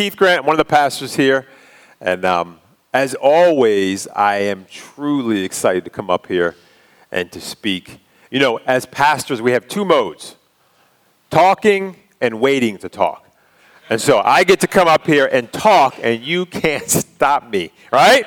Keith 0.00 0.16
Grant. 0.16 0.46
One 0.46 0.54
of 0.54 0.56
the 0.56 0.64
pastors 0.64 1.14
here. 1.14 1.46
And 2.00 2.24
um, 2.24 2.58
as 2.94 3.14
always, 3.14 4.08
I 4.08 4.36
am 4.36 4.64
truly 4.64 5.44
excited 5.44 5.84
to 5.84 5.90
come 5.90 6.08
up 6.08 6.26
here 6.26 6.56
and 7.12 7.30
to 7.32 7.38
speak. 7.38 8.00
You 8.30 8.38
know, 8.38 8.56
as 8.64 8.86
pastors, 8.86 9.42
we 9.42 9.52
have 9.52 9.68
two 9.68 9.84
modes 9.84 10.36
talking 11.28 11.96
and 12.18 12.40
waiting 12.40 12.78
to 12.78 12.88
talk. 12.88 13.28
And 13.90 14.00
so 14.00 14.22
I 14.24 14.42
get 14.42 14.60
to 14.60 14.66
come 14.66 14.88
up 14.88 15.06
here 15.06 15.26
and 15.30 15.52
talk, 15.52 15.96
and 16.00 16.24
you 16.24 16.46
can't 16.46 16.88
stop 16.88 17.50
me, 17.50 17.70
right? 17.92 18.24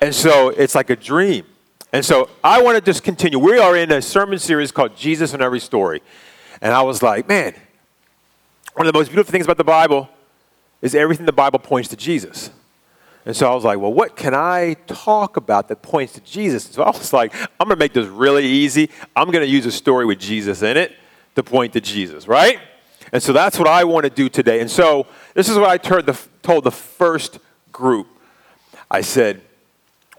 And 0.00 0.12
so 0.12 0.48
it's 0.48 0.74
like 0.74 0.90
a 0.90 0.96
dream. 0.96 1.46
And 1.92 2.04
so 2.04 2.28
I 2.42 2.60
want 2.60 2.76
to 2.76 2.82
just 2.82 3.04
continue. 3.04 3.38
We 3.38 3.56
are 3.58 3.76
in 3.76 3.92
a 3.92 4.02
sermon 4.02 4.40
series 4.40 4.72
called 4.72 4.96
Jesus 4.96 5.32
in 5.32 5.40
Every 5.40 5.60
Story. 5.60 6.02
And 6.60 6.72
I 6.72 6.82
was 6.82 7.04
like, 7.04 7.28
man, 7.28 7.54
one 8.72 8.88
of 8.88 8.92
the 8.92 8.98
most 8.98 9.10
beautiful 9.10 9.30
things 9.30 9.44
about 9.44 9.58
the 9.58 9.62
Bible 9.62 10.08
is 10.84 10.94
everything 10.94 11.24
the 11.24 11.32
Bible 11.32 11.58
points 11.58 11.88
to 11.88 11.96
Jesus. 11.96 12.50
And 13.24 13.34
so 13.34 13.50
I 13.50 13.54
was 13.54 13.64
like, 13.64 13.78
well, 13.78 13.92
what 13.92 14.16
can 14.16 14.34
I 14.34 14.74
talk 14.86 15.38
about 15.38 15.68
that 15.68 15.80
points 15.80 16.12
to 16.12 16.20
Jesus? 16.20 16.64
So 16.64 16.82
I 16.82 16.90
was 16.90 17.10
like, 17.10 17.34
I'm 17.34 17.66
going 17.66 17.70
to 17.70 17.76
make 17.76 17.94
this 17.94 18.06
really 18.06 18.44
easy. 18.44 18.90
I'm 19.16 19.30
going 19.30 19.42
to 19.42 19.50
use 19.50 19.64
a 19.64 19.72
story 19.72 20.04
with 20.04 20.18
Jesus 20.18 20.60
in 20.60 20.76
it 20.76 20.94
to 21.36 21.42
point 21.42 21.72
to 21.72 21.80
Jesus, 21.80 22.28
right? 22.28 22.60
And 23.12 23.22
so 23.22 23.32
that's 23.32 23.58
what 23.58 23.66
I 23.66 23.84
want 23.84 24.04
to 24.04 24.10
do 24.10 24.28
today. 24.28 24.60
And 24.60 24.70
so 24.70 25.06
this 25.32 25.48
is 25.48 25.56
what 25.56 25.70
I 25.70 25.78
the, 25.78 26.20
told 26.42 26.64
the 26.64 26.70
first 26.70 27.38
group. 27.72 28.06
I 28.90 29.00
said, 29.00 29.40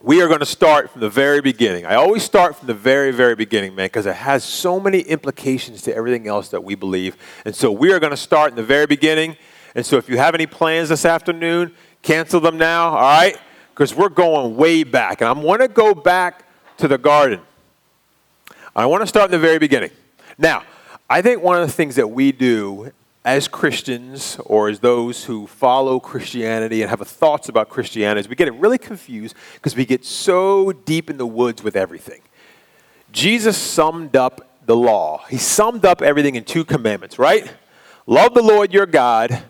we 0.02 0.20
are 0.24 0.28
going 0.28 0.40
to 0.40 0.48
start 0.48 0.90
from 0.90 1.02
the 1.02 1.10
very 1.10 1.42
beginning. 1.42 1.86
I 1.86 1.96
always 1.96 2.24
start 2.24 2.56
from 2.56 2.66
the 2.68 2.74
very, 2.74 3.12
very 3.12 3.36
beginning, 3.36 3.76
man, 3.76 3.86
because 3.86 4.08
it 4.08 4.16
has 4.16 4.44
so 4.44 4.80
many 4.80 5.02
implications 5.02 5.84
to 5.84 5.96
everything 5.96 6.28
else 6.28 6.50
that 6.50 6.64
we 6.64 6.74
believe. 6.74 7.18
And 7.46 7.56
so 7.56 7.72
we 7.72 7.94
are 7.94 8.00
going 8.00 8.12
to 8.12 8.18
start 8.18 8.50
in 8.50 8.56
the 8.56 8.64
very 8.64 8.88
beginning. 8.88 9.38
And 9.76 9.86
so 9.86 9.98
if 9.98 10.10
you 10.10 10.18
have 10.18 10.34
any 10.34 10.48
plans 10.48 10.90
this 10.90 11.06
afternoon, 11.06 11.76
Cancel 12.06 12.40
them 12.40 12.60
now, 12.60 12.90
all 12.90 13.02
right? 13.02 13.36
Because 13.74 13.96
we're 13.96 14.10
going 14.10 14.56
way 14.56 14.84
back. 14.84 15.22
And 15.22 15.28
I 15.28 15.32
want 15.32 15.62
to 15.62 15.68
go 15.68 15.96
back 15.96 16.46
to 16.78 16.88
the 16.88 17.00
garden. 17.00 17.42
I 18.76 18.86
want 18.86 19.02
to 19.02 19.08
start 19.08 19.26
in 19.26 19.32
the 19.32 19.40
very 19.40 19.58
beginning. 19.58 19.90
Now, 20.38 20.64
I 21.10 21.24
think 21.24 21.42
one 21.42 21.60
of 21.60 21.68
the 21.68 21.74
things 21.74 21.96
that 21.96 22.08
we 22.08 22.32
do 22.32 22.92
as 23.26 23.48
Christians 23.48 24.38
or 24.46 24.70
as 24.70 24.82
those 24.82 25.26
who 25.26 25.48
follow 25.48 26.00
Christianity 26.00 26.84
and 26.84 26.92
have 26.92 27.00
thoughts 27.08 27.50
about 27.50 27.70
Christianity 27.70 28.20
is 28.20 28.30
we 28.30 28.36
get 28.36 28.54
really 28.54 28.78
confused 28.78 29.36
because 29.56 29.76
we 29.76 29.84
get 29.84 30.06
so 30.06 30.72
deep 30.72 31.10
in 31.10 31.18
the 31.18 31.26
woods 31.26 31.64
with 31.64 31.76
everything. 31.76 32.22
Jesus 33.12 33.58
summed 33.58 34.16
up 34.16 34.48
the 34.68 34.76
law. 34.76 35.26
He 35.28 35.38
summed 35.38 35.86
up 35.86 36.04
everything 36.04 36.36
in 36.36 36.44
two 36.44 36.66
commandments, 36.66 37.18
right? 37.18 37.52
Love 38.06 38.36
the 38.36 38.44
Lord 38.44 38.72
your 38.72 38.86
God 38.86 39.44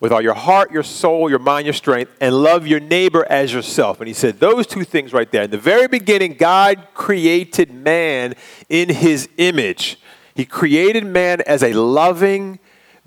with 0.00 0.12
all 0.12 0.20
your 0.20 0.34
heart, 0.34 0.70
your 0.70 0.82
soul, 0.82 1.28
your 1.28 1.40
mind, 1.40 1.66
your 1.66 1.74
strength, 1.74 2.12
and 2.20 2.34
love 2.34 2.66
your 2.66 2.80
neighbor 2.80 3.26
as 3.28 3.52
yourself. 3.52 4.00
And 4.00 4.06
he 4.06 4.14
said 4.14 4.38
those 4.38 4.66
two 4.66 4.84
things 4.84 5.12
right 5.12 5.30
there. 5.30 5.42
In 5.42 5.50
the 5.50 5.58
very 5.58 5.88
beginning, 5.88 6.34
God 6.34 6.86
created 6.94 7.72
man 7.72 8.34
in 8.68 8.88
his 8.88 9.28
image. 9.38 9.98
He 10.34 10.44
created 10.44 11.04
man 11.04 11.40
as 11.42 11.64
a 11.64 11.72
loving 11.72 12.60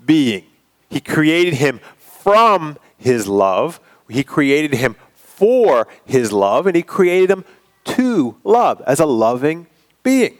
being. 0.04 0.44
He 0.90 1.00
created 1.00 1.54
him 1.54 1.80
from 1.96 2.76
his 2.98 3.26
love. 3.26 3.80
He 4.08 4.22
created 4.22 4.74
him 4.74 4.96
for 5.14 5.88
his 6.04 6.30
love, 6.30 6.66
and 6.66 6.76
he 6.76 6.82
created 6.82 7.30
him 7.30 7.44
to 7.84 8.36
love 8.44 8.82
as 8.86 9.00
a 9.00 9.06
loving 9.06 9.66
being. 10.02 10.36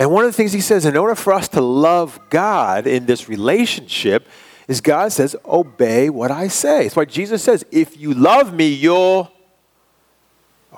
And 0.00 0.10
one 0.10 0.24
of 0.24 0.30
the 0.30 0.36
things 0.36 0.52
he 0.52 0.60
says, 0.60 0.84
in 0.84 0.96
order 0.96 1.14
for 1.14 1.32
us 1.32 1.48
to 1.48 1.60
love 1.60 2.20
God 2.30 2.86
in 2.86 3.06
this 3.06 3.28
relationship, 3.28 4.26
is 4.68 4.80
God 4.82 5.10
says, 5.12 5.34
obey 5.46 6.10
what 6.10 6.30
I 6.30 6.48
say. 6.48 6.84
That's 6.84 6.94
why 6.94 7.06
Jesus 7.06 7.42
says, 7.42 7.64
if 7.72 7.98
you 7.98 8.14
love 8.14 8.52
me, 8.52 8.68
you'll 8.68 9.32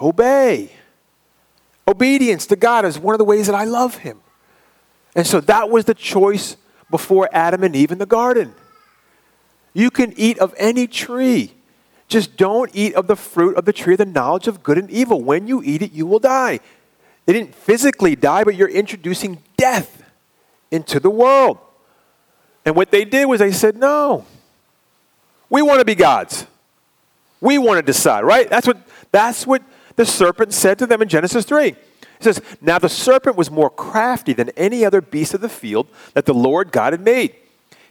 obey. 0.00 0.70
Obedience 1.86 2.46
to 2.46 2.56
God 2.56 2.84
is 2.84 2.98
one 2.98 3.14
of 3.14 3.18
the 3.18 3.24
ways 3.24 3.46
that 3.46 3.54
I 3.54 3.64
love 3.64 3.96
him. 3.96 4.20
And 5.16 5.26
so 5.26 5.40
that 5.40 5.68
was 5.70 5.86
the 5.86 5.94
choice 5.94 6.56
before 6.88 7.28
Adam 7.32 7.64
and 7.64 7.74
Eve 7.74 7.90
in 7.90 7.98
the 7.98 8.06
garden. 8.06 8.54
You 9.74 9.90
can 9.90 10.12
eat 10.16 10.38
of 10.38 10.54
any 10.56 10.86
tree. 10.86 11.54
Just 12.06 12.36
don't 12.36 12.70
eat 12.74 12.94
of 12.94 13.08
the 13.08 13.16
fruit 13.16 13.56
of 13.56 13.64
the 13.64 13.72
tree 13.72 13.94
of 13.94 13.98
the 13.98 14.06
knowledge 14.06 14.46
of 14.46 14.62
good 14.62 14.78
and 14.78 14.90
evil. 14.90 15.20
When 15.20 15.48
you 15.48 15.62
eat 15.64 15.82
it, 15.82 15.92
you 15.92 16.06
will 16.06 16.18
die. 16.20 16.60
They 17.26 17.32
didn't 17.32 17.54
physically 17.54 18.16
die, 18.16 18.44
but 18.44 18.54
you're 18.54 18.68
introducing 18.68 19.42
death 19.56 20.02
into 20.70 21.00
the 21.00 21.10
world. 21.10 21.58
And 22.64 22.76
what 22.76 22.90
they 22.90 23.04
did 23.04 23.26
was 23.26 23.40
they 23.40 23.52
said, 23.52 23.76
no, 23.76 24.26
we 25.48 25.62
want 25.62 25.80
to 25.80 25.84
be 25.84 25.94
gods. 25.94 26.46
We 27.40 27.58
want 27.58 27.78
to 27.78 27.82
decide, 27.82 28.24
right? 28.24 28.48
That's 28.48 28.66
what, 28.66 28.78
that's 29.12 29.46
what 29.46 29.62
the 29.96 30.06
serpent 30.06 30.52
said 30.52 30.78
to 30.78 30.86
them 30.86 31.02
in 31.02 31.08
Genesis 31.08 31.44
3. 31.44 31.68
It 31.68 31.76
says, 32.20 32.42
Now 32.60 32.78
the 32.78 32.88
serpent 32.88 33.36
was 33.36 33.50
more 33.50 33.70
crafty 33.70 34.34
than 34.34 34.50
any 34.50 34.84
other 34.84 35.00
beast 35.00 35.32
of 35.32 35.40
the 35.40 35.48
field 35.48 35.88
that 36.12 36.26
the 36.26 36.34
Lord 36.34 36.70
God 36.70 36.92
had 36.92 37.00
made. 37.00 37.34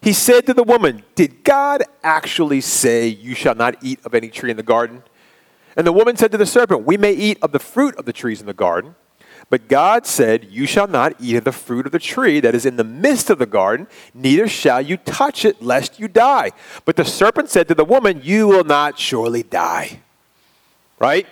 He 0.01 0.13
said 0.13 0.45
to 0.45 0.53
the 0.53 0.63
woman, 0.63 1.03
Did 1.15 1.43
God 1.43 1.83
actually 2.03 2.61
say, 2.61 3.07
You 3.07 3.33
shall 3.33 3.55
not 3.55 3.83
eat 3.83 3.99
of 4.05 4.13
any 4.13 4.29
tree 4.29 4.51
in 4.51 4.57
the 4.57 4.63
garden? 4.63 5.03
And 5.75 5.85
the 5.85 5.91
woman 5.91 6.15
said 6.15 6.31
to 6.31 6.37
the 6.37 6.45
serpent, 6.45 6.85
We 6.85 6.95
may 6.95 7.13
eat 7.13 7.39
of 7.41 7.51
the 7.51 7.59
fruit 7.59 7.95
of 7.95 8.05
the 8.05 8.13
trees 8.13 8.39
in 8.39 8.45
the 8.45 8.53
garden. 8.53 8.95
But 9.49 9.67
God 9.67 10.05
said, 10.05 10.47
You 10.51 10.65
shall 10.65 10.87
not 10.87 11.15
eat 11.19 11.35
of 11.35 11.43
the 11.43 11.51
fruit 11.51 11.85
of 11.85 11.91
the 11.91 11.99
tree 11.99 12.39
that 12.39 12.53
is 12.53 12.65
in 12.65 12.75
the 12.75 12.83
midst 12.83 13.29
of 13.29 13.39
the 13.39 13.45
garden, 13.45 13.87
neither 14.13 14.47
shall 14.47 14.81
you 14.81 14.97
touch 14.97 15.43
it, 15.43 15.61
lest 15.61 15.99
you 15.99 16.07
die. 16.07 16.51
But 16.85 16.95
the 16.95 17.05
serpent 17.05 17.49
said 17.49 17.67
to 17.67 17.75
the 17.75 17.85
woman, 17.85 18.21
You 18.23 18.47
will 18.47 18.63
not 18.63 18.99
surely 18.99 19.43
die. 19.43 20.01
Right? 20.99 21.25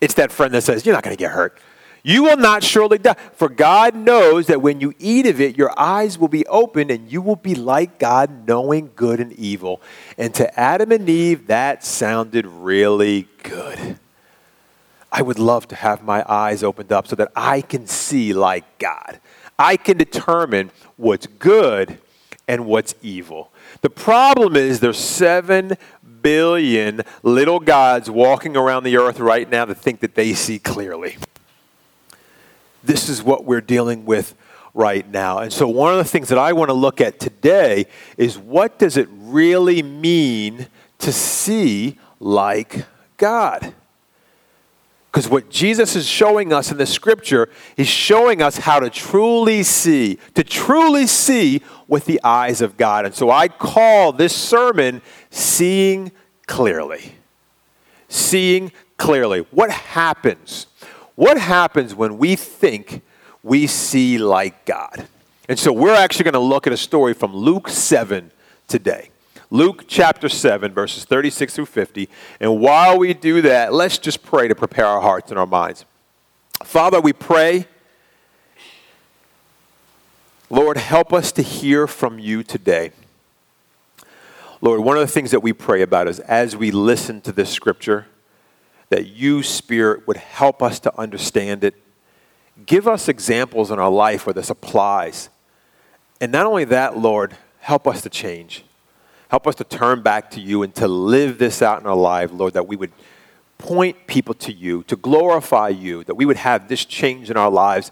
It's 0.00 0.14
that 0.14 0.30
friend 0.30 0.54
that 0.54 0.62
says, 0.62 0.86
You're 0.86 0.94
not 0.94 1.02
going 1.02 1.16
to 1.16 1.20
get 1.20 1.32
hurt. 1.32 1.58
You 2.04 2.22
will 2.22 2.36
not 2.36 2.62
surely 2.62 2.98
die. 2.98 3.16
For 3.34 3.48
God 3.48 3.96
knows 3.96 4.46
that 4.46 4.62
when 4.62 4.80
you 4.80 4.94
eat 5.00 5.26
of 5.26 5.40
it, 5.40 5.58
your 5.58 5.76
eyes 5.76 6.16
will 6.16 6.28
be 6.28 6.46
opened 6.46 6.92
and 6.92 7.10
you 7.10 7.20
will 7.20 7.34
be 7.34 7.56
like 7.56 7.98
God, 7.98 8.46
knowing 8.46 8.92
good 8.94 9.18
and 9.18 9.32
evil. 9.32 9.82
And 10.16 10.32
to 10.34 10.58
Adam 10.58 10.92
and 10.92 11.08
Eve, 11.08 11.48
that 11.48 11.82
sounded 11.82 12.46
really 12.46 13.26
good. 13.42 13.98
I 15.16 15.22
would 15.22 15.38
love 15.38 15.66
to 15.68 15.76
have 15.76 16.02
my 16.02 16.22
eyes 16.30 16.62
opened 16.62 16.92
up 16.92 17.08
so 17.08 17.16
that 17.16 17.32
I 17.34 17.62
can 17.62 17.86
see 17.86 18.34
like 18.34 18.78
God. 18.78 19.18
I 19.58 19.78
can 19.78 19.96
determine 19.96 20.70
what's 20.98 21.26
good 21.26 21.96
and 22.46 22.66
what's 22.66 22.94
evil. 23.00 23.50
The 23.80 23.88
problem 23.88 24.56
is 24.56 24.80
there's 24.80 24.98
7 24.98 25.78
billion 26.20 27.00
little 27.22 27.60
gods 27.60 28.10
walking 28.10 28.58
around 28.58 28.84
the 28.84 28.98
earth 28.98 29.18
right 29.18 29.48
now 29.48 29.64
that 29.64 29.76
think 29.76 30.00
that 30.00 30.16
they 30.16 30.34
see 30.34 30.58
clearly. 30.58 31.16
This 32.84 33.08
is 33.08 33.22
what 33.22 33.46
we're 33.46 33.62
dealing 33.62 34.04
with 34.04 34.34
right 34.74 35.08
now. 35.10 35.38
And 35.38 35.50
so 35.50 35.66
one 35.66 35.92
of 35.92 35.98
the 35.98 36.04
things 36.04 36.28
that 36.28 36.38
I 36.38 36.52
want 36.52 36.68
to 36.68 36.74
look 36.74 37.00
at 37.00 37.18
today 37.18 37.86
is 38.18 38.36
what 38.36 38.78
does 38.78 38.98
it 38.98 39.08
really 39.10 39.82
mean 39.82 40.66
to 40.98 41.10
see 41.10 41.98
like 42.20 42.84
God? 43.16 43.72
Because 45.16 45.30
what 45.30 45.48
Jesus 45.48 45.96
is 45.96 46.06
showing 46.06 46.52
us 46.52 46.70
in 46.70 46.76
the 46.76 46.84
scripture 46.84 47.48
is 47.78 47.88
showing 47.88 48.42
us 48.42 48.58
how 48.58 48.80
to 48.80 48.90
truly 48.90 49.62
see, 49.62 50.18
to 50.34 50.44
truly 50.44 51.06
see 51.06 51.62
with 51.88 52.04
the 52.04 52.20
eyes 52.22 52.60
of 52.60 52.76
God. 52.76 53.06
And 53.06 53.14
so 53.14 53.30
I 53.30 53.48
call 53.48 54.12
this 54.12 54.36
sermon 54.36 55.00
Seeing 55.30 56.12
Clearly. 56.46 57.14
Seeing 58.10 58.72
clearly. 58.98 59.46
What 59.52 59.70
happens? 59.70 60.66
What 61.14 61.38
happens 61.38 61.94
when 61.94 62.18
we 62.18 62.36
think 62.36 63.00
we 63.42 63.66
see 63.68 64.18
like 64.18 64.66
God? 64.66 65.08
And 65.48 65.58
so 65.58 65.72
we're 65.72 65.94
actually 65.94 66.24
going 66.24 66.34
to 66.34 66.40
look 66.40 66.66
at 66.66 66.74
a 66.74 66.76
story 66.76 67.14
from 67.14 67.34
Luke 67.34 67.70
7 67.70 68.32
today. 68.68 69.08
Luke 69.50 69.84
chapter 69.86 70.28
7, 70.28 70.72
verses 70.72 71.04
36 71.04 71.54
through 71.54 71.66
50. 71.66 72.08
And 72.40 72.60
while 72.60 72.98
we 72.98 73.14
do 73.14 73.40
that, 73.42 73.72
let's 73.72 73.98
just 73.98 74.22
pray 74.22 74.48
to 74.48 74.54
prepare 74.54 74.86
our 74.86 75.00
hearts 75.00 75.30
and 75.30 75.38
our 75.38 75.46
minds. 75.46 75.84
Father, 76.64 77.00
we 77.00 77.12
pray, 77.12 77.66
Lord, 80.50 80.76
help 80.76 81.12
us 81.12 81.30
to 81.32 81.42
hear 81.42 81.86
from 81.86 82.18
you 82.18 82.42
today. 82.42 82.92
Lord, 84.60 84.80
one 84.80 84.96
of 84.96 85.00
the 85.00 85.12
things 85.12 85.30
that 85.30 85.40
we 85.40 85.52
pray 85.52 85.82
about 85.82 86.08
is 86.08 86.18
as 86.20 86.56
we 86.56 86.70
listen 86.70 87.20
to 87.22 87.32
this 87.32 87.50
scripture, 87.50 88.06
that 88.88 89.06
you, 89.06 89.42
Spirit, 89.42 90.06
would 90.06 90.16
help 90.16 90.62
us 90.62 90.80
to 90.80 90.98
understand 90.98 91.62
it. 91.62 91.74
Give 92.64 92.88
us 92.88 93.08
examples 93.08 93.70
in 93.70 93.78
our 93.78 93.90
life 93.90 94.26
where 94.26 94.34
this 94.34 94.50
applies. 94.50 95.28
And 96.20 96.32
not 96.32 96.46
only 96.46 96.64
that, 96.64 96.96
Lord, 96.96 97.36
help 97.60 97.86
us 97.86 98.02
to 98.02 98.08
change. 98.08 98.64
Help 99.28 99.46
us 99.46 99.54
to 99.56 99.64
turn 99.64 100.02
back 100.02 100.30
to 100.32 100.40
you 100.40 100.62
and 100.62 100.74
to 100.76 100.86
live 100.86 101.38
this 101.38 101.62
out 101.62 101.80
in 101.80 101.86
our 101.86 101.96
life, 101.96 102.30
Lord, 102.32 102.54
that 102.54 102.68
we 102.68 102.76
would 102.76 102.92
point 103.58 104.06
people 104.06 104.34
to 104.34 104.52
you, 104.52 104.82
to 104.84 104.96
glorify 104.96 105.68
you, 105.68 106.04
that 106.04 106.14
we 106.14 106.24
would 106.24 106.36
have 106.36 106.68
this 106.68 106.84
change 106.84 107.30
in 107.30 107.36
our 107.36 107.50
lives, 107.50 107.90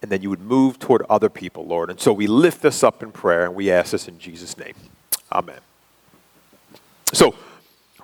and 0.00 0.10
then 0.10 0.22
you 0.22 0.30
would 0.30 0.40
move 0.40 0.78
toward 0.78 1.02
other 1.08 1.28
people, 1.28 1.64
Lord. 1.66 1.90
And 1.90 2.00
so 2.00 2.12
we 2.12 2.26
lift 2.26 2.62
this 2.62 2.82
up 2.82 3.02
in 3.02 3.12
prayer 3.12 3.44
and 3.44 3.54
we 3.54 3.70
ask 3.70 3.92
this 3.92 4.08
in 4.08 4.18
Jesus' 4.18 4.56
name. 4.58 4.74
Amen. 5.30 5.60
So, 7.12 7.34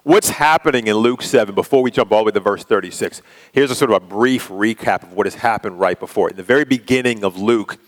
what's 0.05 0.29
happening 0.29 0.87
in 0.87 0.97
Luke 0.97 1.23
7 1.23 1.55
before 1.55 1.83
we 1.83 1.91
jump 1.91 2.13
all 2.13 2.21
the 2.21 2.25
way 2.27 2.33
to 2.33 2.41
verse 2.41 2.63
36? 2.63 3.23
Here's 3.53 3.71
a 3.71 3.75
sort 3.75 3.91
of 3.91 4.03
a 4.03 4.07
brief 4.07 4.49
recap 4.49 5.03
of 5.03 5.13
what 5.15 5.27
has 5.27 5.35
happened 5.35 5.81
right 5.81 5.99
before. 5.99 6.31
In 6.31 6.37
the 6.37 6.43
very 6.43 6.65
beginning 6.65 7.25
of 7.25 7.37
Luke, 7.39 7.79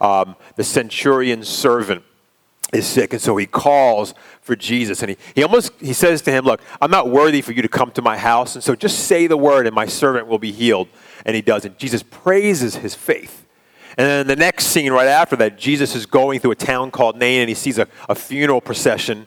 um, 0.00 0.36
the 0.56 0.64
centurion's 0.64 1.48
servant 1.48 2.02
is 2.74 2.86
sick 2.86 3.12
and 3.12 3.22
so 3.22 3.36
he 3.36 3.46
calls 3.46 4.14
for 4.40 4.56
jesus 4.56 5.02
and 5.02 5.10
he, 5.10 5.16
he 5.34 5.42
almost 5.42 5.72
he 5.80 5.92
says 5.92 6.20
to 6.20 6.30
him 6.30 6.44
look 6.44 6.60
i'm 6.80 6.90
not 6.90 7.08
worthy 7.08 7.40
for 7.40 7.52
you 7.52 7.62
to 7.62 7.68
come 7.68 7.90
to 7.90 8.02
my 8.02 8.18
house 8.18 8.54
and 8.54 8.64
so 8.64 8.74
just 8.74 9.06
say 9.06 9.26
the 9.26 9.36
word 9.36 9.66
and 9.66 9.74
my 9.74 9.86
servant 9.86 10.26
will 10.26 10.38
be 10.38 10.52
healed. 10.52 10.88
And 11.26 11.34
he 11.34 11.42
does 11.42 11.64
and 11.64 11.78
jesus 11.78 12.02
praises 12.02 12.76
his 12.76 12.94
faith. 12.94 13.46
And 13.96 14.06
then 14.06 14.26
the 14.26 14.36
next 14.36 14.66
scene 14.66 14.92
right 14.92 15.06
after 15.06 15.36
that 15.36 15.58
jesus 15.58 15.94
is 15.94 16.06
going 16.06 16.40
through 16.40 16.52
a 16.52 16.56
town 16.56 16.90
called 16.90 17.16
nain 17.16 17.40
and 17.40 17.48
he 17.48 17.54
sees 17.54 17.78
a, 17.78 17.88
a 18.08 18.14
funeral 18.14 18.60
procession 18.60 19.26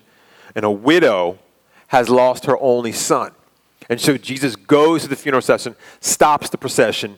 and 0.55 0.65
a 0.65 0.71
widow 0.71 1.39
has 1.87 2.09
lost 2.09 2.45
her 2.45 2.59
only 2.59 2.91
son. 2.91 3.31
And 3.89 3.99
so 3.99 4.17
jesus 4.17 4.55
goes 4.55 5.03
to 5.03 5.07
the 5.07 5.15
funeral 5.15 5.41
procession 5.41 5.75
stops 5.99 6.49
the 6.49 6.57
procession 6.57 7.17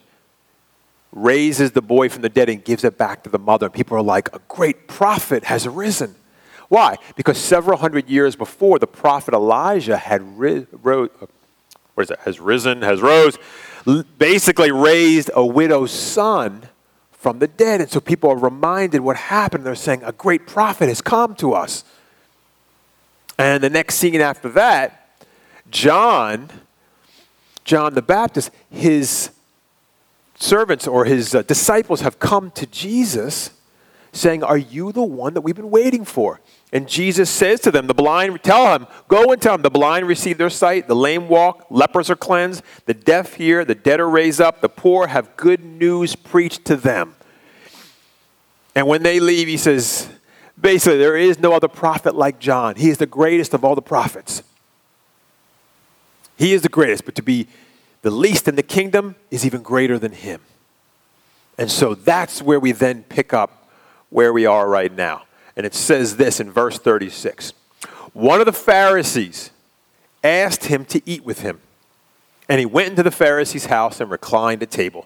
raises 1.11 1.71
the 1.71 1.81
boy 1.81 2.09
from 2.09 2.21
the 2.21 2.29
dead 2.29 2.50
and 2.50 2.63
gives 2.63 2.83
it 2.83 2.97
back 2.97 3.23
to 3.23 3.29
the 3.29 3.39
mother. 3.39 3.65
And 3.65 3.73
people 3.73 3.97
are 3.97 4.03
like, 4.03 4.33
a 4.33 4.39
great 4.47 4.88
prophet 4.88 5.45
has 5.45 5.65
arisen. 5.65 6.15
Why? 6.67 6.97
Because 7.15 7.38
several 7.38 7.77
hundred 7.77 8.09
years 8.09 8.35
before, 8.35 8.77
the 8.77 8.88
prophet 8.88 9.33
Elijah 9.33 9.97
had 9.97 10.21
ri- 10.38 10.67
ro- 10.83 11.09
uh, 11.21 11.25
what 11.95 12.03
is 12.03 12.09
that? 12.09 12.19
Has 12.19 12.39
risen, 12.39 12.83
has 12.83 13.01
rose, 13.01 13.38
basically 14.17 14.71
raised 14.71 15.31
a 15.33 15.45
widow's 15.45 15.91
son 15.91 16.69
from 17.11 17.39
the 17.39 17.47
dead. 17.47 17.81
And 17.81 17.89
so 17.89 18.00
people 18.00 18.29
are 18.29 18.38
reminded 18.38 19.01
what 19.01 19.17
happened. 19.17 19.65
They're 19.65 19.75
saying, 19.75 20.03
a 20.03 20.11
great 20.11 20.45
prophet 20.45 20.89
has 20.89 21.01
come 21.01 21.35
to 21.35 21.53
us. 21.53 21.83
And 23.38 23.63
the 23.63 23.69
next 23.69 23.95
scene 23.95 24.21
after 24.21 24.50
that, 24.50 25.09
John, 25.71 26.50
John 27.63 27.95
the 27.95 28.01
Baptist, 28.01 28.51
his 28.69 29.31
servants 30.39 30.88
or 30.88 31.06
his 31.06 31.36
uh, 31.36 31.44
disciples 31.44 32.01
have 32.01 32.18
come 32.18 32.50
to 32.51 32.65
Jesus 32.65 33.51
saying, 34.12 34.44
Are 34.44 34.57
you 34.57 34.91
the 34.91 35.03
one 35.03 35.33
that 35.36 35.41
we've 35.41 35.56
been 35.56 35.69
waiting 35.69 36.06
for? 36.06 36.39
And 36.71 36.88
Jesus 36.88 37.30
says 37.30 37.59
to 37.62 37.71
them, 37.71 37.88
The 37.88 37.94
blind, 37.94 38.41
tell 38.44 38.74
him, 38.74 38.88
go 39.07 39.31
and 39.31 39.41
tell 39.41 39.56
him, 39.56 39.62
the 39.62 39.69
blind 39.69 40.07
receive 40.07 40.38
their 40.38 40.50
sight, 40.50 40.88
the 40.88 40.95
lame 40.95 41.27
walk, 41.27 41.68
lepers 41.69 42.09
are 42.09 42.15
cleansed, 42.15 42.63
the 42.86 42.94
deaf 42.94 43.36
hear, 43.36 43.65
the 43.65 43.75
dead 43.75 44.00
are 44.00 44.09
raised 44.09 44.41
up, 44.41 44.62
the 44.62 44.69
poor 44.69 45.07
have 45.07 45.36
good 45.36 45.63
news 45.63 46.15
preached 46.15 46.65
to 46.65 46.75
them. 46.75 47.15
And 48.75 48.88
when 48.88 49.03
they 49.03 49.19
leave, 49.19 49.47
he 49.47 49.57
says, 49.57 50.09
basically, 50.59 51.00
there 51.00 51.18
is 51.18 51.39
no 51.39 51.53
other 51.53 51.68
prophet 51.68 52.15
like 52.15 52.39
John. 52.39 52.75
He 52.75 52.89
is 52.89 52.97
the 52.97 53.06
greatest 53.06 53.53
of 53.53 53.65
all 53.65 53.75
the 53.75 53.81
prophets. 53.81 54.44
He 56.38 56.53
is 56.53 56.62
the 56.62 56.69
greatest, 56.69 57.03
but 57.03 57.15
to 57.15 57.21
be 57.21 57.47
the 58.01 58.12
least 58.12 58.48
in 58.48 58.56
the 58.56 58.63
kingdom 58.63 59.16
is 59.30 59.46
even 59.46 59.62
greater 59.62 60.00
than 60.00 60.13
him. 60.13 60.42
And 61.57 61.69
so 61.69 61.94
that's 61.94 62.42
where 62.42 62.60
we 62.60 62.72
then 62.72 63.04
pick 63.04 63.34
up 63.34 63.69
where 64.10 64.31
we 64.31 64.46
are 64.46 64.68
right 64.68 64.94
now. 64.94 65.24
And 65.56 65.66
it 65.66 65.75
says 65.75 66.18
this 66.18 66.40
in 66.40 66.51
verse 66.51 66.80
36 66.80 67.54
One 68.13 68.40
of 68.40 68.46
the 68.46 68.54
Pharisees 68.54 69.51
asked 70.24 70.66
him 70.66 70.86
to 70.86 71.01
eat 71.06 71.24
with 71.24 71.42
him. 71.42 71.60
And 72.48 72.60
he 72.60 72.66
went 72.66 72.90
into 72.90 73.04
the 73.04 73.12
Pharisee's 73.12 73.68
house 73.68 74.02
and 74.02 74.10
reclined 74.10 74.63
at 74.63 74.72
table. 74.72 75.06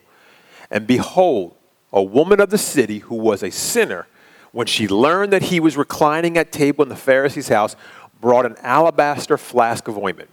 And 0.72 0.88
behold, 0.88 1.56
a 1.92 2.02
woman 2.02 2.40
of 2.40 2.50
the 2.50 2.58
city 2.58 3.00
who 3.00 3.16
was 3.16 3.44
a 3.44 3.52
sinner, 3.52 4.08
when 4.52 4.66
she 4.66 4.88
learned 4.88 5.34
that 5.34 5.44
he 5.44 5.60
was 5.60 5.76
reclining 5.76 6.38
at 6.38 6.52
table 6.52 6.84
in 6.84 6.90
the 6.90 6.96
Pharisee's 6.96 7.50
house, 7.50 7.76
brought 8.22 8.46
an 8.46 8.56
alabaster 8.62 9.38
flask 9.38 9.88
of 9.88 9.98
ointment 9.98 10.30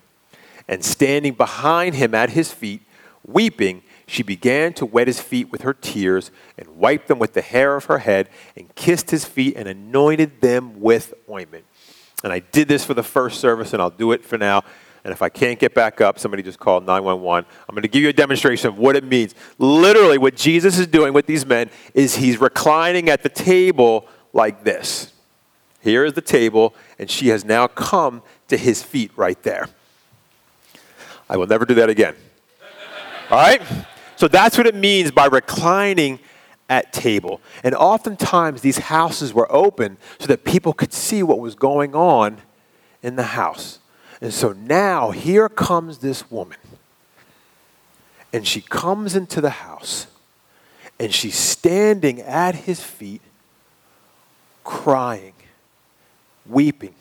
and 0.70 0.84
standing 0.84 1.34
behind 1.34 1.96
him 1.96 2.14
at 2.14 2.30
his 2.30 2.52
feet, 2.52 2.80
weeping, 3.26 3.82
she 4.06 4.22
began 4.22 4.72
to 4.74 4.86
wet 4.86 5.08
his 5.08 5.20
feet 5.20 5.50
with 5.50 5.62
her 5.62 5.74
tears 5.74 6.30
and 6.56 6.68
wiped 6.76 7.08
them 7.08 7.18
with 7.18 7.32
the 7.32 7.42
hair 7.42 7.74
of 7.74 7.86
her 7.86 7.98
head 7.98 8.30
and 8.56 8.72
kissed 8.76 9.10
his 9.10 9.24
feet 9.24 9.56
and 9.56 9.68
anointed 9.68 10.40
them 10.40 10.80
with 10.80 11.12
ointment. 11.28 11.64
And 12.22 12.32
I 12.32 12.38
did 12.38 12.68
this 12.68 12.84
for 12.84 12.94
the 12.94 13.02
first 13.02 13.40
service 13.40 13.72
and 13.72 13.82
I'll 13.82 13.90
do 13.90 14.12
it 14.12 14.24
for 14.24 14.38
now. 14.38 14.62
And 15.02 15.12
if 15.12 15.22
I 15.22 15.28
can't 15.28 15.58
get 15.58 15.74
back 15.74 16.00
up, 16.00 16.20
somebody 16.20 16.42
just 16.42 16.60
call 16.60 16.80
911. 16.80 17.50
I'm 17.68 17.74
going 17.74 17.82
to 17.82 17.88
give 17.88 18.02
you 18.02 18.10
a 18.10 18.12
demonstration 18.12 18.68
of 18.68 18.78
what 18.78 18.94
it 18.94 19.02
means. 19.02 19.34
Literally, 19.58 20.18
what 20.18 20.36
Jesus 20.36 20.78
is 20.78 20.86
doing 20.86 21.12
with 21.12 21.26
these 21.26 21.44
men 21.44 21.68
is 21.94 22.16
he's 22.16 22.40
reclining 22.40 23.08
at 23.08 23.24
the 23.24 23.28
table 23.28 24.06
like 24.32 24.62
this. 24.62 25.12
Here 25.80 26.04
is 26.04 26.12
the 26.12 26.20
table, 26.20 26.74
and 26.98 27.10
she 27.10 27.28
has 27.28 27.44
now 27.44 27.66
come 27.66 28.22
to 28.48 28.56
his 28.56 28.82
feet 28.82 29.10
right 29.16 29.42
there. 29.42 29.68
I 31.30 31.36
will 31.36 31.46
never 31.46 31.64
do 31.64 31.74
that 31.74 31.88
again. 31.88 32.16
All 33.30 33.38
right? 33.38 33.62
So 34.16 34.26
that's 34.26 34.58
what 34.58 34.66
it 34.66 34.74
means 34.74 35.12
by 35.12 35.26
reclining 35.26 36.18
at 36.68 36.92
table. 36.92 37.40
And 37.62 37.72
oftentimes 37.72 38.62
these 38.62 38.78
houses 38.78 39.32
were 39.32 39.50
open 39.50 39.96
so 40.18 40.26
that 40.26 40.44
people 40.44 40.72
could 40.72 40.92
see 40.92 41.22
what 41.22 41.38
was 41.38 41.54
going 41.54 41.94
on 41.94 42.38
in 43.00 43.14
the 43.14 43.22
house. 43.22 43.78
And 44.20 44.34
so 44.34 44.52
now 44.52 45.12
here 45.12 45.48
comes 45.48 45.98
this 45.98 46.28
woman. 46.32 46.58
And 48.32 48.46
she 48.46 48.60
comes 48.60 49.14
into 49.14 49.40
the 49.40 49.50
house 49.50 50.08
and 50.98 51.14
she's 51.14 51.38
standing 51.38 52.20
at 52.20 52.54
his 52.56 52.82
feet, 52.82 53.22
crying, 54.64 55.34
weeping, 56.44 56.94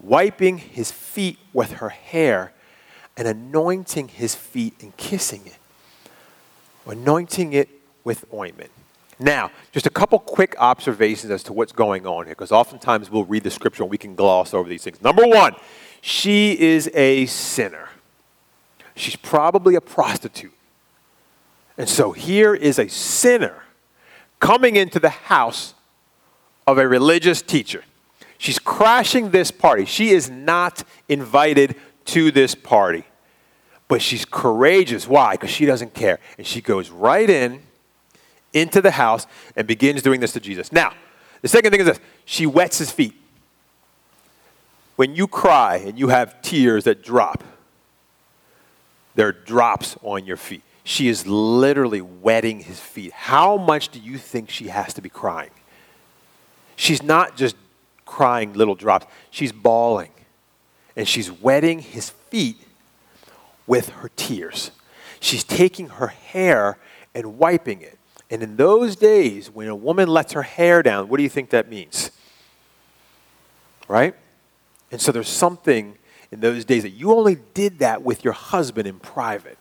wiping 0.00 0.58
his 0.58 0.92
feet 0.92 1.38
with 1.52 1.72
her 1.72 1.88
hair 1.88 2.52
and 3.16 3.28
anointing 3.28 4.08
his 4.08 4.34
feet 4.34 4.74
and 4.80 4.96
kissing 4.96 5.42
it, 5.46 5.58
anointing 6.86 7.52
it 7.52 7.68
with 8.04 8.24
ointment. 8.32 8.70
Now, 9.18 9.50
just 9.70 9.86
a 9.86 9.90
couple 9.90 10.18
quick 10.18 10.56
observations 10.58 11.30
as 11.30 11.42
to 11.44 11.52
what's 11.52 11.72
going 11.72 12.06
on 12.06 12.26
here, 12.26 12.34
because 12.34 12.50
oftentimes 12.50 13.10
we'll 13.10 13.24
read 13.24 13.44
the 13.44 13.50
scripture 13.50 13.84
and 13.84 13.90
we 13.90 13.98
can 13.98 14.14
gloss 14.14 14.52
over 14.52 14.68
these 14.68 14.82
things. 14.82 15.00
Number 15.00 15.26
one, 15.26 15.54
she 16.00 16.58
is 16.58 16.90
a 16.94 17.26
sinner. 17.26 17.88
She's 18.96 19.16
probably 19.16 19.74
a 19.76 19.80
prostitute. 19.80 20.52
And 21.78 21.88
so 21.88 22.12
here 22.12 22.54
is 22.54 22.78
a 22.78 22.88
sinner 22.88 23.62
coming 24.40 24.76
into 24.76 24.98
the 24.98 25.10
house 25.10 25.74
of 26.66 26.78
a 26.78 26.88
religious 26.88 27.42
teacher. 27.42 27.84
She's 28.38 28.58
crashing 28.58 29.30
this 29.30 29.52
party. 29.52 29.84
She 29.84 30.10
is 30.10 30.28
not 30.28 30.82
invited 31.08 31.76
to 32.06 32.30
this 32.30 32.54
party. 32.54 33.04
But 33.88 34.00
she's 34.02 34.24
courageous. 34.24 35.06
Why? 35.06 35.32
Because 35.32 35.50
she 35.50 35.66
doesn't 35.66 35.94
care. 35.94 36.18
And 36.38 36.46
she 36.46 36.60
goes 36.60 36.90
right 36.90 37.28
in, 37.28 37.62
into 38.52 38.80
the 38.80 38.92
house, 38.92 39.26
and 39.56 39.66
begins 39.66 40.02
doing 40.02 40.20
this 40.20 40.32
to 40.32 40.40
Jesus. 40.40 40.72
Now, 40.72 40.92
the 41.42 41.48
second 41.48 41.72
thing 41.72 41.80
is 41.80 41.86
this 41.86 42.00
she 42.24 42.46
wets 42.46 42.78
his 42.78 42.90
feet. 42.90 43.14
When 44.96 45.14
you 45.14 45.26
cry 45.26 45.76
and 45.76 45.98
you 45.98 46.08
have 46.08 46.40
tears 46.42 46.84
that 46.84 47.02
drop, 47.02 47.42
there 49.14 49.28
are 49.28 49.32
drops 49.32 49.96
on 50.02 50.24
your 50.24 50.36
feet. 50.36 50.62
She 50.84 51.08
is 51.08 51.26
literally 51.26 52.00
wetting 52.00 52.60
his 52.60 52.80
feet. 52.80 53.12
How 53.12 53.56
much 53.56 53.90
do 53.90 53.98
you 53.98 54.18
think 54.18 54.50
she 54.50 54.68
has 54.68 54.94
to 54.94 55.02
be 55.02 55.08
crying? 55.08 55.50
She's 56.76 57.02
not 57.02 57.36
just 57.36 57.56
crying 58.04 58.52
little 58.52 58.74
drops, 58.74 59.06
she's 59.30 59.52
bawling 59.52 60.10
and 60.96 61.08
she's 61.08 61.30
wetting 61.30 61.80
his 61.80 62.10
feet 62.10 62.58
with 63.66 63.90
her 63.90 64.10
tears. 64.16 64.70
She's 65.20 65.44
taking 65.44 65.88
her 65.88 66.08
hair 66.08 66.78
and 67.14 67.38
wiping 67.38 67.80
it. 67.80 67.98
And 68.30 68.42
in 68.42 68.56
those 68.56 68.96
days, 68.96 69.50
when 69.50 69.68
a 69.68 69.76
woman 69.76 70.08
lets 70.08 70.32
her 70.32 70.42
hair 70.42 70.82
down, 70.82 71.08
what 71.08 71.18
do 71.18 71.22
you 71.22 71.28
think 71.28 71.50
that 71.50 71.68
means? 71.68 72.10
Right? 73.88 74.14
And 74.90 75.00
so 75.00 75.12
there's 75.12 75.28
something 75.28 75.96
in 76.30 76.40
those 76.40 76.64
days 76.64 76.82
that 76.82 76.90
you 76.90 77.12
only 77.12 77.36
did 77.54 77.78
that 77.80 78.02
with 78.02 78.24
your 78.24 78.32
husband 78.32 78.88
in 78.88 78.98
private. 78.98 79.58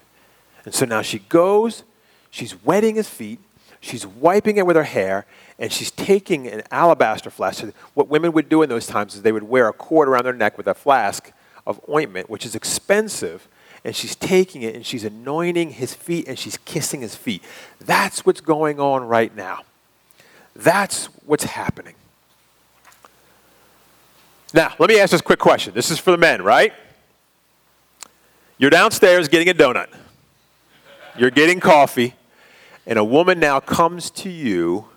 And 0.64 0.74
so 0.74 0.86
now 0.86 1.02
she 1.02 1.20
goes, 1.20 1.84
she's 2.30 2.64
wetting 2.64 2.96
his 2.96 3.10
feet, 3.10 3.40
she's 3.82 4.08
wiping 4.08 4.56
it 4.56 4.66
with 4.66 4.78
her 4.78 4.84
hair, 4.84 5.26
and 5.60 5.74
she's 5.74 5.92
taking 5.92 6.48
an 6.48 6.64
alabaster 6.72 7.30
flask. 7.30 7.66
What 7.94 8.08
women 8.08 8.32
would 8.32 8.48
do 8.48 8.62
in 8.62 8.70
those 8.70 8.88
times 8.88 9.16
is 9.16 9.24
they 9.24 9.34
would 9.34 9.44
wear 9.44 9.68
a 9.68 9.74
cord 9.74 10.08
around 10.08 10.24
their 10.24 10.34
neck 10.34 10.58
with 10.58 10.68
a 10.68 10.74
flask 10.74 11.34
of 11.68 11.82
ointment, 11.90 12.30
which 12.30 12.46
is 12.46 12.56
expensive, 12.56 13.48
and 13.84 13.96
she's 13.96 14.16
taking 14.16 14.62
it 14.62 14.76
and 14.76 14.86
she's 14.86 15.04
anointing 15.04 15.72
his 15.72 15.94
feet 15.94 16.28
and 16.28 16.38
she's 16.38 16.58
kissing 16.58 17.02
his 17.02 17.16
feet. 17.16 17.44
That's 17.80 18.26
what's 18.26 18.42
going 18.42 18.80
on 18.80 19.08
right 19.08 19.36
now. 19.36 19.62
That's 20.56 21.08
what's 21.26 21.46
happening. 21.46 21.96
Now, 24.54 24.74
let 24.80 24.90
me 24.90 25.00
ask 25.00 25.12
this 25.12 25.22
quick 25.22 25.40
question. 25.40 25.74
This 25.74 25.90
is 25.92 25.98
for 25.98 26.12
the 26.12 26.18
men, 26.18 26.42
right? 26.44 26.74
You're 28.58 28.70
downstairs 28.70 29.28
getting 29.28 29.50
a 29.50 29.54
donut, 29.54 29.88
you're 31.18 31.32
getting 31.32 31.60
coffee, 31.60 32.14
and 32.86 32.98
a 32.98 33.04
woman 33.04 33.40
now 33.40 33.60
comes 33.60 34.10
to 34.12 34.30
you 34.30 34.88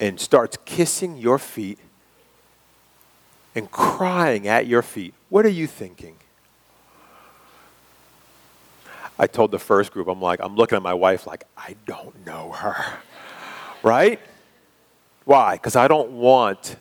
and 0.00 0.20
starts 0.20 0.58
kissing 0.64 1.16
your 1.16 1.38
feet 1.38 1.78
and 3.54 3.70
crying 3.70 4.46
at 4.46 4.66
your 4.66 4.82
feet, 4.82 5.14
What 5.28 5.46
are 5.46 5.50
you 5.50 5.66
thinking? 5.66 6.16
I 9.18 9.26
told 9.26 9.50
the 9.50 9.58
first 9.58 9.92
group, 9.92 10.08
I'm 10.08 10.20
like, 10.20 10.40
I'm 10.42 10.56
looking 10.56 10.76
at 10.76 10.82
my 10.82 10.92
wife 10.92 11.26
like, 11.26 11.44
I 11.56 11.74
don't 11.86 12.26
know 12.26 12.52
her. 12.52 12.98
Right? 13.82 14.20
Why? 15.24 15.54
Because 15.54 15.74
I 15.74 15.88
don't 15.88 16.12
want 16.12 16.76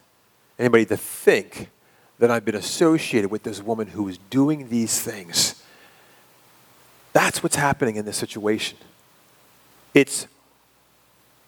anybody 0.59 0.85
to 0.87 0.97
think 0.97 1.69
that 2.19 2.29
I've 2.31 2.43
been 2.43 2.55
associated 2.55 3.31
with 3.31 3.43
this 3.43 3.61
woman 3.61 3.87
who 3.87 4.07
is 4.07 4.17
doing 4.29 4.69
these 4.69 5.01
things. 5.01 5.63
That's 7.13 7.41
what's 7.41 7.55
happening 7.55 7.95
in 7.95 8.05
this 8.05 8.17
situation. 8.17 8.77
It's 9.95 10.27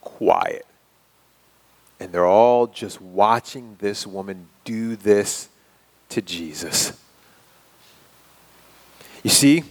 quiet. 0.01 0.65
And 1.99 2.11
they're 2.11 2.25
all 2.25 2.65
just 2.65 3.01
watching 3.01 3.75
this 3.79 4.07
woman 4.07 4.47
do 4.63 4.95
this 4.95 5.49
to 6.09 6.21
Jesus. 6.21 6.93
You 9.23 9.29
see, 9.29 9.63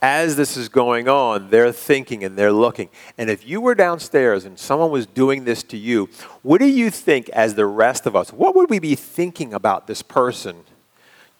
as 0.00 0.36
this 0.36 0.56
is 0.56 0.68
going 0.68 1.08
on, 1.08 1.50
they're 1.50 1.72
thinking 1.72 2.24
and 2.24 2.36
they're 2.36 2.52
looking. 2.52 2.88
And 3.18 3.28
if 3.28 3.46
you 3.46 3.60
were 3.60 3.74
downstairs 3.74 4.44
and 4.44 4.58
someone 4.58 4.90
was 4.90 5.06
doing 5.06 5.44
this 5.44 5.62
to 5.64 5.76
you, 5.76 6.08
what 6.42 6.58
do 6.58 6.66
you 6.66 6.90
think, 6.90 7.28
as 7.30 7.54
the 7.54 7.66
rest 7.66 8.06
of 8.06 8.16
us, 8.16 8.32
what 8.32 8.54
would 8.54 8.70
we 8.70 8.78
be 8.78 8.94
thinking 8.94 9.52
about 9.52 9.86
this 9.86 10.02
person 10.02 10.64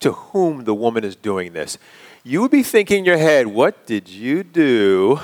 to 0.00 0.12
whom 0.12 0.64
the 0.64 0.74
woman 0.74 1.04
is 1.04 1.16
doing 1.16 1.52
this? 1.52 1.78
You 2.22 2.42
would 2.42 2.50
be 2.50 2.62
thinking 2.62 3.00
in 3.00 3.04
your 3.04 3.18
head, 3.18 3.46
what 3.46 3.86
did 3.86 4.08
you 4.08 4.42
do 4.42 5.20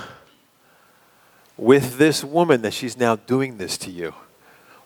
with 1.60 1.98
this 1.98 2.24
woman 2.24 2.62
that 2.62 2.72
she's 2.72 2.96
now 2.96 3.16
doing 3.16 3.58
this 3.58 3.76
to 3.76 3.90
you? 3.90 4.14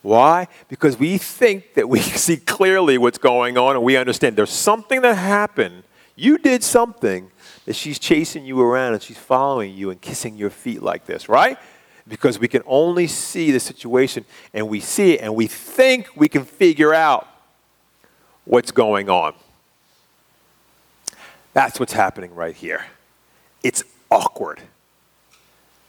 Why? 0.02 0.48
Because 0.68 0.98
we 0.98 1.18
think 1.18 1.74
that 1.74 1.88
we 1.88 2.00
see 2.00 2.36
clearly 2.36 2.98
what's 2.98 3.18
going 3.18 3.56
on 3.56 3.76
and 3.76 3.84
we 3.84 3.96
understand 3.96 4.36
there's 4.36 4.50
something 4.50 5.00
that 5.02 5.14
happened. 5.14 5.84
You 6.16 6.36
did 6.36 6.62
something 6.64 7.30
that 7.64 7.74
she's 7.74 7.98
chasing 7.98 8.44
you 8.44 8.60
around 8.60 8.94
and 8.94 9.02
she's 9.02 9.16
following 9.16 9.72
you 9.72 9.90
and 9.90 10.00
kissing 10.00 10.36
your 10.36 10.50
feet 10.50 10.82
like 10.82 11.06
this, 11.06 11.28
right? 11.28 11.58
Because 12.06 12.38
we 12.38 12.48
can 12.48 12.62
only 12.66 13.06
see 13.06 13.50
the 13.50 13.60
situation 13.60 14.24
and 14.52 14.68
we 14.68 14.80
see 14.80 15.14
it 15.14 15.20
and 15.22 15.34
we 15.34 15.46
think 15.46 16.08
we 16.16 16.28
can 16.28 16.44
figure 16.44 16.92
out 16.92 17.26
what's 18.44 18.72
going 18.72 19.08
on. 19.08 19.34
That's 21.52 21.78
what's 21.78 21.92
happening 21.92 22.34
right 22.34 22.54
here. 22.54 22.84
It's 23.62 23.84
awkward. 24.10 24.60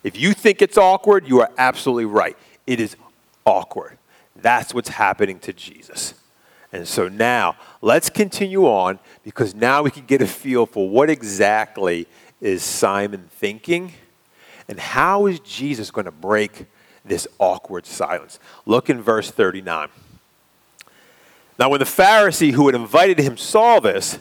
If 0.06 0.20
you 0.20 0.34
think 0.34 0.62
it's 0.62 0.78
awkward, 0.78 1.28
you 1.28 1.42
are 1.42 1.50
absolutely 1.58 2.06
right. 2.06 2.38
It 2.68 2.80
is 2.80 2.96
awkward. 3.44 3.98
That's 4.36 4.72
what's 4.72 4.90
happening 4.90 5.40
to 5.40 5.52
Jesus. 5.52 6.14
And 6.72 6.88
so 6.88 7.08
now, 7.08 7.56
let's 7.82 8.12
continue 8.12 8.68
on 8.68 9.00
because 9.24 9.56
now 9.56 9.82
we 9.82 9.90
can 9.90 10.06
get 10.06 10.22
a 10.22 10.28
feel 10.28 10.68
for 10.68 10.88
what 10.88 11.10
exactly 11.10 12.06
is 12.40 12.62
Simon 12.62 13.30
thinking 13.32 13.94
and 14.68 14.80
how 14.80 15.26
is 15.26 15.40
Jesus 15.40 15.90
going 15.90 16.06
to 16.06 16.12
break 16.12 16.66
this 17.04 17.28
awkward 17.40 17.88
silence. 17.88 18.38
Look 18.68 18.92
in 18.92 19.02
verse 19.02 19.32
39. 19.32 19.90
Now, 21.58 21.70
when 21.70 21.80
the 21.80 21.86
Pharisee 21.86 22.52
who 22.52 22.68
had 22.68 22.76
invited 22.76 23.18
him 23.18 23.38
saw 23.38 23.80
this, 23.80 24.20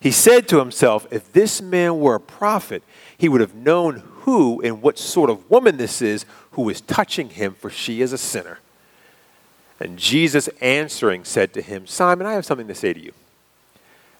he 0.00 0.10
said 0.10 0.48
to 0.48 0.58
himself, 0.58 1.06
If 1.10 1.30
this 1.34 1.60
man 1.60 2.00
were 2.00 2.14
a 2.14 2.20
prophet, 2.20 2.82
he 3.18 3.28
would 3.28 3.42
have 3.42 3.54
known 3.54 4.02
who 4.22 4.60
and 4.62 4.82
what 4.82 4.98
sort 4.98 5.30
of 5.30 5.48
woman 5.50 5.76
this 5.76 6.02
is 6.02 6.24
who 6.52 6.68
is 6.68 6.80
touching 6.80 7.30
him, 7.30 7.54
for 7.54 7.70
she 7.70 8.02
is 8.02 8.12
a 8.12 8.18
sinner. 8.18 8.58
And 9.80 9.98
Jesus 9.98 10.48
answering 10.60 11.24
said 11.24 11.52
to 11.54 11.62
him, 11.62 11.86
Simon, 11.86 12.26
I 12.26 12.34
have 12.34 12.46
something 12.46 12.68
to 12.68 12.74
say 12.74 12.92
to 12.92 13.00
you. 13.00 13.12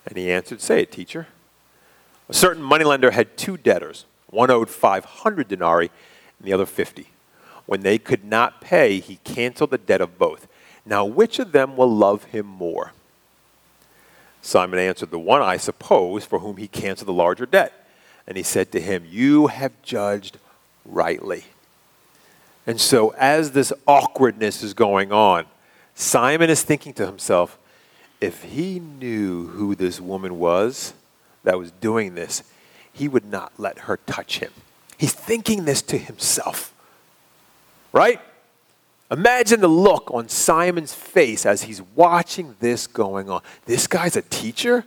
And 0.06 0.16
he 0.16 0.30
answered, 0.30 0.60
Say 0.60 0.82
it, 0.82 0.90
teacher. 0.90 1.28
A 2.28 2.34
certain 2.34 2.62
moneylender 2.62 3.12
had 3.12 3.36
two 3.36 3.56
debtors. 3.56 4.06
One 4.28 4.50
owed 4.50 4.70
500 4.70 5.48
denarii 5.48 5.90
and 6.38 6.48
the 6.48 6.52
other 6.52 6.66
50. 6.66 7.08
When 7.66 7.82
they 7.82 7.98
could 7.98 8.24
not 8.24 8.60
pay, 8.60 8.98
he 8.98 9.16
canceled 9.22 9.70
the 9.70 9.78
debt 9.78 10.00
of 10.00 10.18
both. 10.18 10.48
Now, 10.84 11.04
which 11.04 11.38
of 11.38 11.52
them 11.52 11.76
will 11.76 11.94
love 11.94 12.24
him 12.24 12.46
more? 12.46 12.92
Simon 14.40 14.80
answered, 14.80 15.10
The 15.10 15.18
one, 15.18 15.42
I 15.42 15.56
suppose, 15.58 16.24
for 16.24 16.40
whom 16.40 16.56
he 16.56 16.66
canceled 16.66 17.08
the 17.08 17.12
larger 17.12 17.46
debt. 17.46 17.81
And 18.26 18.36
he 18.36 18.42
said 18.42 18.72
to 18.72 18.80
him, 18.80 19.04
You 19.08 19.48
have 19.48 19.72
judged 19.82 20.38
rightly. 20.84 21.44
And 22.66 22.80
so, 22.80 23.10
as 23.18 23.52
this 23.52 23.72
awkwardness 23.86 24.62
is 24.62 24.74
going 24.74 25.12
on, 25.12 25.46
Simon 25.94 26.48
is 26.48 26.62
thinking 26.62 26.92
to 26.94 27.06
himself, 27.06 27.58
if 28.20 28.44
he 28.44 28.78
knew 28.78 29.48
who 29.48 29.74
this 29.74 30.00
woman 30.00 30.38
was 30.38 30.94
that 31.42 31.58
was 31.58 31.72
doing 31.72 32.14
this, 32.14 32.44
he 32.92 33.08
would 33.08 33.24
not 33.24 33.52
let 33.58 33.80
her 33.80 33.96
touch 34.06 34.38
him. 34.38 34.52
He's 34.96 35.12
thinking 35.12 35.64
this 35.64 35.82
to 35.82 35.98
himself. 35.98 36.72
Right? 37.92 38.20
Imagine 39.10 39.60
the 39.60 39.68
look 39.68 40.10
on 40.14 40.28
Simon's 40.28 40.94
face 40.94 41.44
as 41.44 41.62
he's 41.62 41.82
watching 41.82 42.54
this 42.60 42.86
going 42.86 43.28
on. 43.28 43.42
This 43.66 43.86
guy's 43.86 44.16
a 44.16 44.22
teacher? 44.22 44.84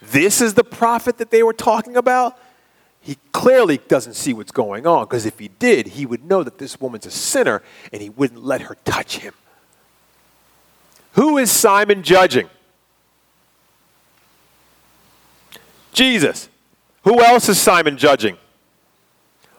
This 0.00 0.40
is 0.40 0.54
the 0.54 0.64
prophet 0.64 1.18
that 1.18 1.30
they 1.30 1.42
were 1.42 1.52
talking 1.52 1.96
about? 1.96 2.38
He 3.00 3.16
clearly 3.32 3.78
doesn't 3.78 4.14
see 4.14 4.34
what's 4.34 4.52
going 4.52 4.86
on 4.86 5.04
because 5.04 5.26
if 5.26 5.38
he 5.38 5.48
did, 5.48 5.88
he 5.88 6.06
would 6.06 6.24
know 6.24 6.42
that 6.42 6.58
this 6.58 6.80
woman's 6.80 7.06
a 7.06 7.10
sinner 7.10 7.62
and 7.92 8.02
he 8.02 8.10
wouldn't 8.10 8.44
let 8.44 8.62
her 8.62 8.76
touch 8.84 9.18
him. 9.18 9.34
Who 11.12 11.38
is 11.38 11.50
Simon 11.50 12.02
judging? 12.02 12.48
Jesus. 15.92 16.48
Who 17.04 17.22
else 17.22 17.48
is 17.48 17.60
Simon 17.60 17.96
judging? 17.96 18.36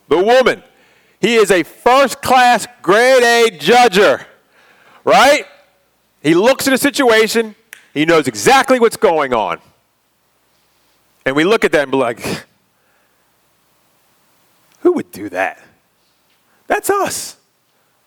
The 0.07 0.23
woman. 0.23 0.63
He 1.19 1.35
is 1.35 1.51
a 1.51 1.63
first 1.63 2.21
class, 2.21 2.65
grade 2.81 3.23
A 3.23 3.57
judger, 3.57 4.25
right? 5.03 5.45
He 6.21 6.33
looks 6.33 6.67
at 6.67 6.73
a 6.73 6.77
situation, 6.77 7.55
he 7.93 8.05
knows 8.05 8.27
exactly 8.27 8.79
what's 8.79 8.97
going 8.97 9.33
on. 9.33 9.59
And 11.29 11.35
we 11.35 11.43
look 11.43 11.63
at 11.63 11.71
that 11.73 11.83
and 11.83 11.91
be 11.91 11.97
like, 11.97 12.19
who 14.79 14.93
would 14.93 15.11
do 15.11 15.29
that? 15.29 15.63
That's 16.65 16.89
us. 16.89 17.37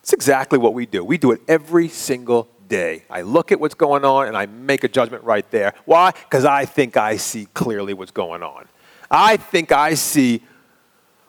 That's 0.01 0.13
exactly 0.13 0.59
what 0.59 0.75
we 0.75 0.87
do. 0.87 1.05
We 1.05 1.19
do 1.19 1.31
it 1.31 1.41
every 1.47 1.87
single 1.87 2.49
day. 2.67 3.05
I 3.09 3.23
look 3.23 3.53
at 3.53 3.61
what's 3.61 3.77
going 3.77 4.05
on 4.05 4.27
and 4.27 4.37
I 4.37 4.47
make 4.47 4.83
a 4.83 4.89
judgment 4.89 5.23
right 5.23 5.49
there. 5.53 5.73
Why? 5.85 6.11
Because 6.11 6.45
I 6.45 6.65
think 6.65 6.97
I 6.97 7.17
see 7.17 7.47
clearly 7.55 7.95
what's 7.95 8.11
going 8.11 8.43
on. 8.43 8.67
I 9.09 9.37
think 9.37 9.71
I 9.71 9.95
see 9.95 10.43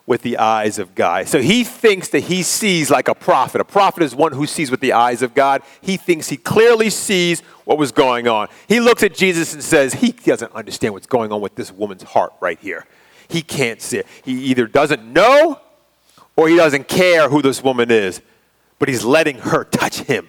with 0.06 0.22
the 0.22 0.38
eyes 0.38 0.80
of 0.80 0.96
God. 0.96 1.28
So 1.28 1.42
he 1.42 1.64
thinks 1.64 2.10
that 2.10 2.22
he 2.22 2.44
sees 2.44 2.92
like 2.92 3.08
a 3.08 3.16
prophet. 3.16 3.62
A 3.62 3.66
prophet 3.66 4.04
is 4.04 4.14
one 4.14 4.34
who 4.34 4.46
sees 4.46 4.70
with 4.70 4.82
the 4.82 4.92
eyes 4.92 5.22
of 5.22 5.34
God. 5.34 5.62
He 5.82 5.96
thinks 5.96 6.28
he 6.28 6.36
clearly 6.36 6.90
sees 6.90 7.40
what 7.64 7.78
was 7.78 7.94
going 7.94 8.28
on. 8.28 8.50
He 8.68 8.82
looks 8.82 9.02
at 9.04 9.14
Jesus 9.14 9.54
and 9.54 9.64
says, 9.64 9.94
he 9.94 10.12
doesn't 10.12 10.52
understand 10.54 10.94
what's 10.94 11.08
going 11.08 11.32
on 11.32 11.40
with 11.40 11.56
this 11.56 11.72
woman's 11.72 12.04
heart 12.04 12.34
right 12.42 12.60
here. 12.60 12.86
He 13.30 13.42
can't 13.42 13.82
see 13.82 14.00
it. 14.00 14.08
He 14.26 14.34
either 14.46 14.68
doesn't 14.68 15.06
know 15.06 15.62
or 16.36 16.50
he 16.50 16.58
doesn't 16.58 16.90
care 16.90 17.30
who 17.30 17.42
this 17.42 17.64
woman 17.64 17.90
is, 17.90 18.22
but 18.80 18.90
he's 18.90 19.06
letting 19.06 19.38
her 19.38 19.64
touch 19.64 20.00
him. 20.00 20.28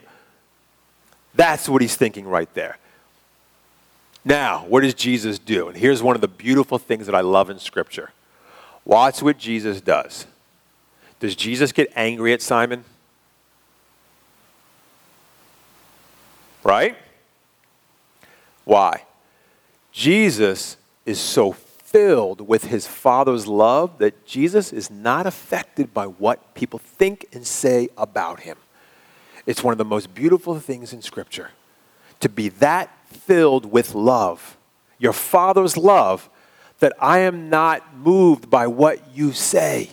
That's 1.35 1.69
what 1.69 1.83
he's 1.83 1.97
thinking 1.97 2.29
right 2.29 2.53
there. 2.55 2.79
Now, 4.25 4.65
what 4.67 4.83
does 4.83 4.95
Jesus 4.95 5.41
do? 5.41 5.67
And 5.67 5.77
here's 5.77 6.01
one 6.01 6.15
of 6.15 6.21
the 6.21 6.29
beautiful 6.29 6.79
things 6.79 7.07
that 7.07 7.15
I 7.15 7.23
love 7.23 7.51
in 7.51 7.59
Scripture. 7.59 8.13
Watch 8.85 9.23
what 9.23 9.39
Jesus 9.39 9.81
does. 9.81 10.27
Does 11.21 11.35
Jesus 11.35 11.73
get 11.73 11.91
angry 11.97 12.33
at 12.33 12.43
Simon? 12.43 12.85
Right? 16.63 16.97
Why? 18.65 19.05
Jesus 19.93 20.77
is 21.07 21.21
so 21.21 21.53
filled 21.53 22.49
with 22.49 22.65
his 22.65 22.87
Father's 22.87 23.47
love 23.47 23.99
that 23.99 24.27
Jesus 24.27 24.73
is 24.73 24.91
not 24.91 25.27
affected 25.27 25.95
by 25.95 26.07
what 26.07 26.55
people 26.55 26.79
think 26.79 27.27
and 27.33 27.47
say 27.47 27.89
about 27.97 28.41
him. 28.41 28.57
It's 29.47 29.63
one 29.63 29.73
of 29.73 29.79
the 29.79 29.85
most 29.85 30.15
beautiful 30.15 30.59
things 30.59 30.93
in 30.93 31.03
Scripture 31.03 31.51
to 32.21 32.29
be 32.29 32.49
that 32.49 32.91
filled 33.07 33.71
with 33.71 33.95
love, 33.95 34.57
your 34.99 35.13
Father's 35.13 35.77
love, 35.77 36.29
that 36.81 36.93
I 37.01 37.21
am 37.21 37.51
not 37.51 37.97
moved 37.97 38.51
by 38.51 38.67
what 38.67 39.15
you 39.15 39.33
say. 39.33 39.91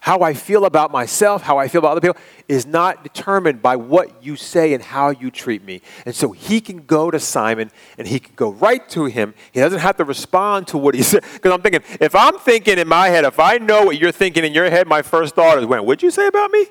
How 0.00 0.22
I 0.22 0.34
feel 0.34 0.64
about 0.64 0.90
myself, 0.90 1.42
how 1.42 1.58
I 1.58 1.68
feel 1.68 1.78
about 1.78 1.92
other 1.92 2.00
people, 2.00 2.20
is 2.48 2.66
not 2.66 3.04
determined 3.04 3.62
by 3.62 3.76
what 3.76 4.22
you 4.22 4.34
say 4.34 4.74
and 4.74 4.82
how 4.82 5.10
you 5.10 5.30
treat 5.30 5.62
me. 5.62 5.80
And 6.04 6.12
so 6.12 6.32
he 6.32 6.60
can 6.60 6.78
go 6.86 7.08
to 7.08 7.20
Simon 7.20 7.70
and 7.96 8.08
he 8.08 8.18
can 8.18 8.34
go 8.34 8.50
right 8.50 8.86
to 8.90 9.04
him. 9.04 9.32
He 9.52 9.60
doesn't 9.60 9.78
have 9.78 9.96
to 9.98 10.04
respond 10.04 10.66
to 10.68 10.78
what 10.78 10.96
he 10.96 11.02
said. 11.04 11.22
Because 11.34 11.52
I'm 11.52 11.62
thinking, 11.62 11.82
if 12.00 12.16
I'm 12.16 12.36
thinking 12.38 12.78
in 12.78 12.88
my 12.88 13.08
head, 13.10 13.24
if 13.24 13.38
I 13.38 13.58
know 13.58 13.84
what 13.84 14.00
you're 14.00 14.10
thinking 14.10 14.44
in 14.44 14.52
your 14.52 14.68
head, 14.68 14.88
my 14.88 15.02
first 15.02 15.36
thought 15.36 15.58
is, 15.58 15.66
when, 15.66 15.84
what'd 15.86 16.02
you 16.02 16.10
say 16.10 16.26
about 16.26 16.50
me? 16.50 16.66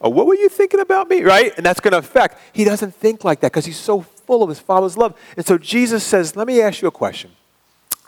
Oh, 0.00 0.10
what 0.10 0.26
were 0.26 0.34
you 0.34 0.48
thinking 0.48 0.80
about 0.80 1.08
me? 1.08 1.22
Right? 1.22 1.56
And 1.56 1.64
that's 1.64 1.78
going 1.78 1.92
to 1.92 1.98
affect. 1.98 2.40
He 2.52 2.64
doesn't 2.64 2.96
think 2.96 3.22
like 3.22 3.40
that 3.40 3.52
because 3.52 3.64
he's 3.64 3.78
so 3.78 4.02
full 4.02 4.42
of 4.42 4.48
his 4.48 4.58
Father's 4.58 4.96
love. 4.96 5.18
And 5.36 5.46
so 5.46 5.56
Jesus 5.56 6.04
says, 6.04 6.34
Let 6.34 6.46
me 6.46 6.60
ask 6.60 6.82
you 6.82 6.88
a 6.88 6.90
question. 6.90 7.30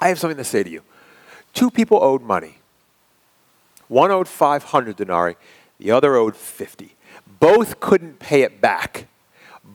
I 0.01 0.09
have 0.09 0.19
something 0.19 0.37
to 0.37 0.45
say 0.45 0.63
to 0.63 0.71
you. 0.71 0.83
Two 1.55 1.71
people 1.71 2.03
owed 2.03 2.23
money. 2.23 2.59
One 3.89 4.11
owed 4.11 4.29
500 4.29 4.97
denarii, 4.97 5.37
the 5.79 5.91
other 5.91 6.17
owed 6.17 6.37
50. 6.37 6.95
Both 7.39 7.81
couldn't 7.81 8.19
pay 8.19 8.43
it 8.43 8.61
back. 8.61 9.07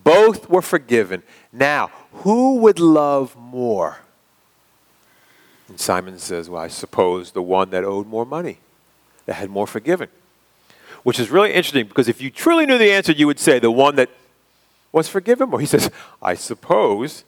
Both 0.04 0.50
were 0.50 0.62
forgiven. 0.62 1.24
Now, 1.51 1.92
who 2.12 2.58
would 2.58 2.80
love 2.80 3.36
more? 3.36 4.00
And 5.68 5.80
Simon 5.80 6.20
says, 6.20 6.50
Well, 6.50 6.62
I 6.62 6.68
suppose 6.68 7.32
the 7.32 7.42
one 7.42 7.70
that 7.70 7.84
owed 7.84 8.08
more 8.08 8.25
money, 8.25 8.58
that 9.25 9.36
had 9.36 9.50
more 9.50 9.68
forgiven. 9.68 10.10
Which 11.04 11.20
is 11.20 11.32
really 11.32 11.54
interesting 11.54 11.88
because 11.88 12.08
if 12.08 12.22
you 12.22 12.30
truly 12.30 12.66
knew 12.66 12.78
the 12.78 12.92
answer, 12.92 13.12
you 13.12 13.25
would 13.25 13.40
say 13.40 13.58
the 13.58 13.72
one 13.72 13.96
that 13.96 14.10
was 14.92 15.08
forgiven 15.08 15.50
more. 15.50 15.60
He 15.60 15.66
says, 15.66 15.90
I 16.22 16.36
suppose. 16.36 17.24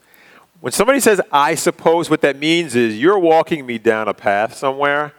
When 0.59 0.71
somebody 0.71 0.99
says, 0.99 1.19
I 1.31 1.55
suppose, 1.55 2.09
what 2.09 2.21
that 2.21 2.37
means 2.37 2.75
is 2.75 2.97
you're 2.97 3.19
walking 3.19 3.65
me 3.65 3.77
down 3.77 4.07
a 4.07 4.13
path 4.13 4.55
somewhere. 4.55 5.13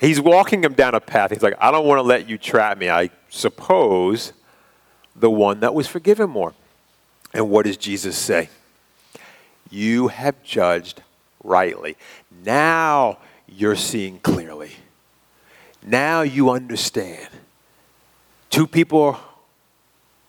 He's 0.00 0.20
walking 0.20 0.64
him 0.64 0.72
down 0.72 0.94
a 0.94 1.00
path. 1.00 1.30
He's 1.30 1.42
like, 1.42 1.56
I 1.60 1.70
don't 1.70 1.86
want 1.86 1.98
to 1.98 2.02
let 2.02 2.28
you 2.28 2.38
trap 2.38 2.78
me. 2.78 2.88
I 2.88 3.10
suppose 3.28 4.32
the 5.14 5.30
one 5.30 5.60
that 5.60 5.74
was 5.74 5.86
forgiven 5.86 6.30
more. 6.30 6.54
And 7.34 7.50
what 7.50 7.66
does 7.66 7.76
Jesus 7.76 8.16
say? 8.16 8.48
You 9.70 10.08
have 10.08 10.42
judged 10.42 11.02
rightly. 11.44 11.96
Now 12.44 13.18
you're 13.46 13.76
seeing 13.76 14.18
clearly. 14.20 14.72
Now 15.82 16.22
you 16.22 16.50
understand. 16.50 17.28
Two 18.48 18.66
people 18.66 19.18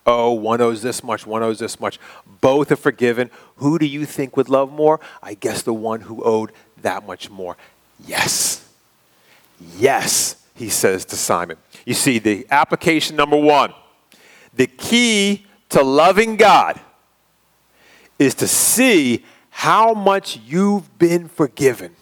owe, 0.06 0.32
one 0.32 0.60
owes 0.60 0.82
this 0.82 1.02
much, 1.02 1.26
one 1.26 1.42
owes 1.42 1.58
this 1.58 1.78
much. 1.80 1.98
Both 2.40 2.72
are 2.72 2.76
forgiven. 2.76 3.30
Who 3.56 3.78
do 3.78 3.86
you 3.86 4.04
think 4.04 4.36
would 4.36 4.48
love 4.48 4.72
more? 4.72 5.00
I 5.22 5.34
guess 5.34 5.62
the 5.62 5.74
one 5.74 6.02
who 6.02 6.22
owed 6.22 6.52
that 6.82 7.06
much 7.06 7.30
more. 7.30 7.56
Yes. 8.04 8.68
Yes, 9.76 10.36
he 10.54 10.68
says 10.68 11.04
to 11.06 11.16
Simon. 11.16 11.56
You 11.86 11.94
see, 11.94 12.18
the 12.18 12.46
application 12.50 13.16
number 13.16 13.36
one 13.36 13.72
the 14.54 14.66
key 14.66 15.46
to 15.70 15.82
loving 15.82 16.36
God 16.36 16.78
is 18.18 18.34
to 18.36 18.46
see 18.46 19.24
how 19.50 19.94
much 19.94 20.38
you've 20.44 20.98
been 20.98 21.28
forgiven. 21.28 21.96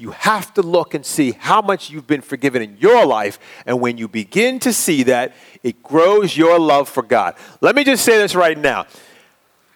You 0.00 0.12
have 0.12 0.54
to 0.54 0.62
look 0.62 0.94
and 0.94 1.04
see 1.04 1.32
how 1.32 1.60
much 1.60 1.90
you've 1.90 2.06
been 2.06 2.22
forgiven 2.22 2.62
in 2.62 2.78
your 2.78 3.04
life. 3.04 3.38
And 3.66 3.82
when 3.82 3.98
you 3.98 4.08
begin 4.08 4.58
to 4.60 4.72
see 4.72 5.02
that, 5.02 5.34
it 5.62 5.82
grows 5.82 6.34
your 6.34 6.58
love 6.58 6.88
for 6.88 7.02
God. 7.02 7.34
Let 7.60 7.76
me 7.76 7.84
just 7.84 8.02
say 8.02 8.16
this 8.16 8.34
right 8.34 8.56
now. 8.56 8.86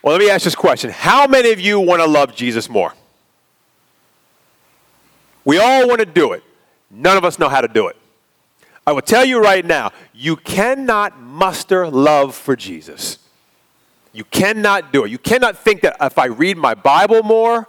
Well, 0.02 0.14
let 0.14 0.20
me 0.20 0.30
ask 0.30 0.44
this 0.44 0.54
question 0.54 0.88
How 0.88 1.26
many 1.26 1.52
of 1.52 1.60
you 1.60 1.78
want 1.78 2.00
to 2.00 2.08
love 2.08 2.34
Jesus 2.34 2.70
more? 2.70 2.94
We 5.44 5.58
all 5.58 5.86
want 5.86 6.00
to 6.00 6.06
do 6.06 6.32
it. 6.32 6.42
None 6.90 7.18
of 7.18 7.26
us 7.26 7.38
know 7.38 7.50
how 7.50 7.60
to 7.60 7.68
do 7.68 7.88
it. 7.88 7.96
I 8.86 8.92
will 8.92 9.02
tell 9.02 9.26
you 9.26 9.42
right 9.42 9.64
now, 9.64 9.92
you 10.14 10.36
cannot 10.36 11.20
muster 11.20 11.86
love 11.86 12.34
for 12.34 12.56
Jesus. 12.56 13.18
You 14.14 14.24
cannot 14.24 14.90
do 14.90 15.04
it. 15.04 15.10
You 15.10 15.18
cannot 15.18 15.58
think 15.58 15.82
that 15.82 15.98
if 16.00 16.18
I 16.18 16.26
read 16.26 16.56
my 16.56 16.72
Bible 16.72 17.22
more, 17.22 17.68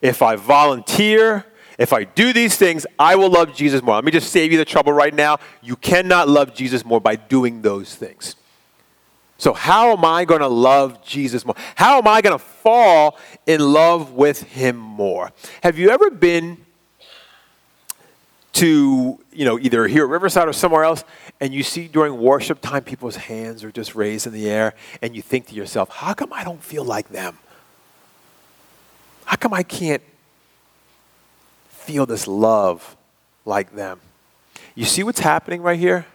if 0.00 0.22
I 0.22 0.36
volunteer, 0.36 1.44
if 1.80 1.94
I 1.94 2.04
do 2.04 2.34
these 2.34 2.56
things, 2.56 2.86
I 2.98 3.16
will 3.16 3.30
love 3.30 3.56
Jesus 3.56 3.82
more. 3.82 3.94
Let 3.94 4.04
me 4.04 4.12
just 4.12 4.30
save 4.30 4.52
you 4.52 4.58
the 4.58 4.66
trouble 4.66 4.92
right 4.92 5.14
now. 5.14 5.38
You 5.62 5.76
cannot 5.76 6.28
love 6.28 6.54
Jesus 6.54 6.84
more 6.84 7.00
by 7.00 7.16
doing 7.16 7.62
those 7.62 7.94
things. 7.94 8.36
So, 9.38 9.54
how 9.54 9.96
am 9.96 10.04
I 10.04 10.26
going 10.26 10.42
to 10.42 10.48
love 10.48 11.02
Jesus 11.02 11.46
more? 11.46 11.54
How 11.76 11.96
am 11.96 12.06
I 12.06 12.20
going 12.20 12.38
to 12.38 12.44
fall 12.44 13.18
in 13.46 13.60
love 13.72 14.12
with 14.12 14.42
him 14.42 14.76
more? 14.76 15.32
Have 15.62 15.78
you 15.78 15.88
ever 15.88 16.10
been 16.10 16.58
to, 18.52 19.18
you 19.32 19.44
know, 19.46 19.58
either 19.58 19.86
here 19.86 20.04
at 20.04 20.10
Riverside 20.10 20.48
or 20.48 20.52
somewhere 20.52 20.84
else, 20.84 21.02
and 21.40 21.54
you 21.54 21.62
see 21.62 21.88
during 21.88 22.18
worship 22.18 22.60
time 22.60 22.84
people's 22.84 23.16
hands 23.16 23.64
are 23.64 23.72
just 23.72 23.94
raised 23.94 24.26
in 24.26 24.34
the 24.34 24.50
air, 24.50 24.74
and 25.00 25.16
you 25.16 25.22
think 25.22 25.46
to 25.46 25.54
yourself, 25.54 25.88
how 25.88 26.12
come 26.12 26.30
I 26.30 26.44
don't 26.44 26.62
feel 26.62 26.84
like 26.84 27.08
them? 27.08 27.38
How 29.24 29.36
come 29.36 29.54
I 29.54 29.62
can't 29.62 30.02
feel 31.90 32.06
this 32.06 32.28
love 32.28 32.96
like 33.44 33.74
them? 33.74 33.98
You 34.76 34.84
see 34.84 35.02
what's 35.02 35.18
happening 35.18 35.60
right 35.60 35.78
here? 35.78 36.06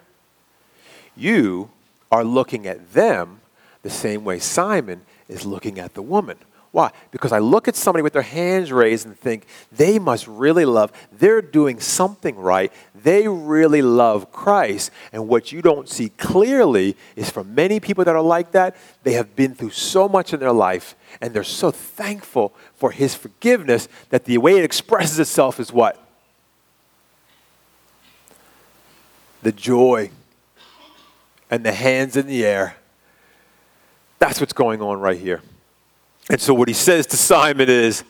You 1.18 1.70
are 2.10 2.24
looking 2.24 2.66
at 2.66 2.94
them 2.94 3.42
the 3.82 3.90
same 3.90 4.24
way 4.24 4.40
Simon 4.40 5.02
is 5.28 5.46
looking 5.46 5.78
at 5.78 5.94
the 5.94 6.02
woman. 6.02 6.38
Why? 6.76 6.92
Because 7.12 7.32
I 7.32 7.40
look 7.40 7.70
at 7.70 7.78
somebody 7.78 8.04
with 8.04 8.12
their 8.12 8.22
hands 8.22 8.70
raised 8.70 9.06
and 9.06 9.18
think 9.18 9.46
they 9.72 9.98
must 9.98 10.28
really 10.28 10.66
love, 10.66 10.92
they're 11.10 11.42
doing 11.42 11.80
something 11.80 12.36
right. 12.36 12.70
They 12.94 13.30
really 13.30 13.82
love 13.82 14.30
Christ. 14.34 14.92
And 15.14 15.30
what 15.30 15.54
you 15.54 15.62
don't 15.62 15.88
see 15.88 16.10
clearly 16.10 16.98
is 17.16 17.30
for 17.30 17.46
many 17.46 17.80
people 17.80 18.04
that 18.04 18.14
are 18.14 18.22
like 18.22 18.52
that, 18.52 18.76
they 19.04 19.14
have 19.14 19.38
been 19.38 19.56
through 19.56 19.70
so 19.70 20.10
much 20.10 20.34
in 20.34 20.42
their 20.42 20.52
life 20.52 20.98
and 21.22 21.34
they're 21.34 21.46
so 21.46 21.72
thankful 21.72 22.54
for 22.74 22.92
His 22.92 23.16
forgiveness 23.16 23.88
that 24.10 24.26
the 24.26 24.38
way 24.38 24.58
it 24.58 24.66
expresses 24.66 25.18
itself 25.18 25.62
is 25.62 25.72
what? 25.72 25.98
The 29.44 29.54
joy 29.54 30.12
and 31.50 31.64
the 31.64 31.72
hands 31.72 32.18
in 32.18 32.28
the 32.28 32.46
air. 32.46 32.76
That's 34.20 34.42
what's 34.42 34.52
going 34.52 34.82
on 34.82 35.00
right 35.00 35.18
here. 35.18 35.42
And 36.30 36.42
so 36.42 36.54
what 36.54 36.68
he 36.68 36.74
says 36.74 37.06
to 37.08 37.18
Simon 37.18 37.70
is, 37.70 38.04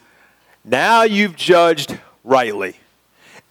Now 0.64 1.04
you've 1.04 1.36
judged 1.36 1.98
rightly. 2.24 2.78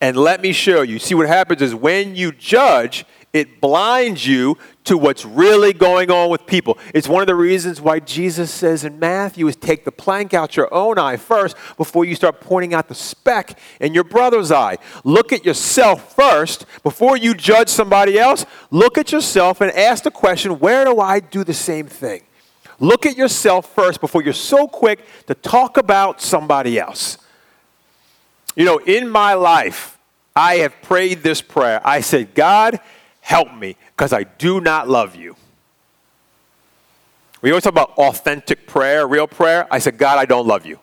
And 0.00 0.16
let 0.16 0.42
me 0.42 0.53
show 0.53 0.83
you. 0.83 0.98
See, 0.98 1.14
what 1.14 1.27
happens 1.27 1.62
is 1.62 1.74
when 1.74 2.14
you 2.16 2.33
judge, 2.33 3.07
it 3.33 3.61
blinds 3.61 4.27
you 4.27 4.57
to 4.85 4.96
what's 4.96 5.24
really 5.24 5.72
going 5.72 6.11
on 6.11 6.31
with 6.31 6.46
people. 6.46 6.79
It's 6.94 7.09
one 7.09 7.22
of 7.22 7.27
the 7.27 7.35
reasons 7.35 7.81
why 7.81 8.00
Jesus 8.00 8.50
says 8.50 8.85
in 8.85 8.98
Matthew 8.98 9.46
is 9.48 9.57
take 9.57 9.85
the 9.85 9.92
plank 9.92 10.35
out 10.35 10.57
your 10.57 10.72
own 10.72 10.98
eye 10.98 11.16
first 11.16 11.57
before 11.77 12.05
you 12.05 12.14
start 12.14 12.40
pointing 12.40 12.74
out 12.74 12.88
the 12.88 12.94
speck 12.94 13.59
in 13.81 13.94
your 13.94 14.05
brother's 14.05 14.53
eye. 14.53 14.77
Look 15.05 15.33
at 15.33 15.44
yourself 15.44 16.14
first 16.14 16.66
before 16.83 17.16
you 17.16 17.35
judge 17.35 17.68
somebody 17.68 18.18
else. 18.18 18.46
Look 18.70 18.98
at 18.98 19.11
yourself 19.11 19.61
and 19.61 19.72
ask 19.72 20.05
the 20.05 20.11
question, 20.11 20.59
where 20.59 20.85
do 20.85 21.00
I 21.00 21.20
do 21.20 21.44
the 21.44 21.55
same 21.55 21.87
thing? 21.87 22.22
Look 22.80 23.06
at 23.06 23.16
yourself 23.16 23.72
first 23.74 24.00
before 24.00 24.22
you're 24.22 24.32
so 24.32 24.66
quick 24.66 25.00
to 25.26 25.34
talk 25.34 25.76
about 25.76 26.20
somebody 26.20 26.78
else. 26.78 27.18
You 28.56 28.64
know, 28.64 28.78
in 28.78 29.08
my 29.08 29.34
life, 29.34 29.98
I 30.34 30.56
have 30.56 30.80
prayed 30.82 31.22
this 31.22 31.40
prayer. 31.40 31.80
I 31.84 32.00
said, 32.00 32.34
God, 32.34 32.80
help 33.20 33.54
me 33.54 33.76
because 33.96 34.12
I 34.12 34.24
do 34.24 34.60
not 34.60 34.88
love 34.88 35.16
you. 35.16 35.37
We 37.40 37.50
always 37.50 37.64
talk 37.64 37.72
about 37.72 37.90
authentic 37.90 38.66
prayer, 38.66 39.06
real 39.06 39.26
prayer. 39.26 39.66
I 39.70 39.78
said, 39.78 39.98
God, 39.98 40.18
I 40.18 40.24
don't 40.24 40.46
love 40.46 40.66
you. 40.66 40.78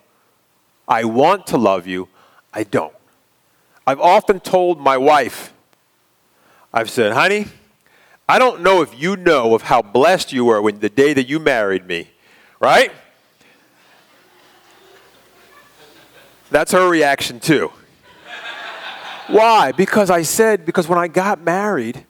I 0.88 1.06
want 1.06 1.48
to 1.48 1.58
love 1.58 1.88
you. 1.88 2.08
I 2.54 2.64
don't. 2.64 2.94
I've 3.88 4.00
often 4.00 4.40
told 4.40 4.80
my 4.80 4.98
wife, 4.98 5.54
I've 6.74 6.90
said, 6.90 7.14
honey, 7.14 7.48
I 8.32 8.40
don't 8.40 8.62
know 8.62 8.82
if 8.82 8.98
you 8.98 9.18
know 9.18 9.56
of 9.56 9.64
how 9.64 9.82
blessed 9.82 10.32
you 10.32 10.46
were 10.46 10.62
when 10.62 10.80
the 10.80 10.88
day 10.88 11.12
that 11.12 11.28
you 11.28 11.38
married 11.38 11.86
me, 11.86 12.08
right? 12.62 12.90
That's 16.50 16.72
her 16.72 16.88
reaction 16.88 17.42
too. 17.42 17.74
Why? 19.28 19.74
Because 19.74 20.10
I 20.10 20.22
said, 20.22 20.66
because 20.66 20.88
when 20.88 20.98
I 20.98 21.10
got 21.10 21.42
married, 21.42 22.06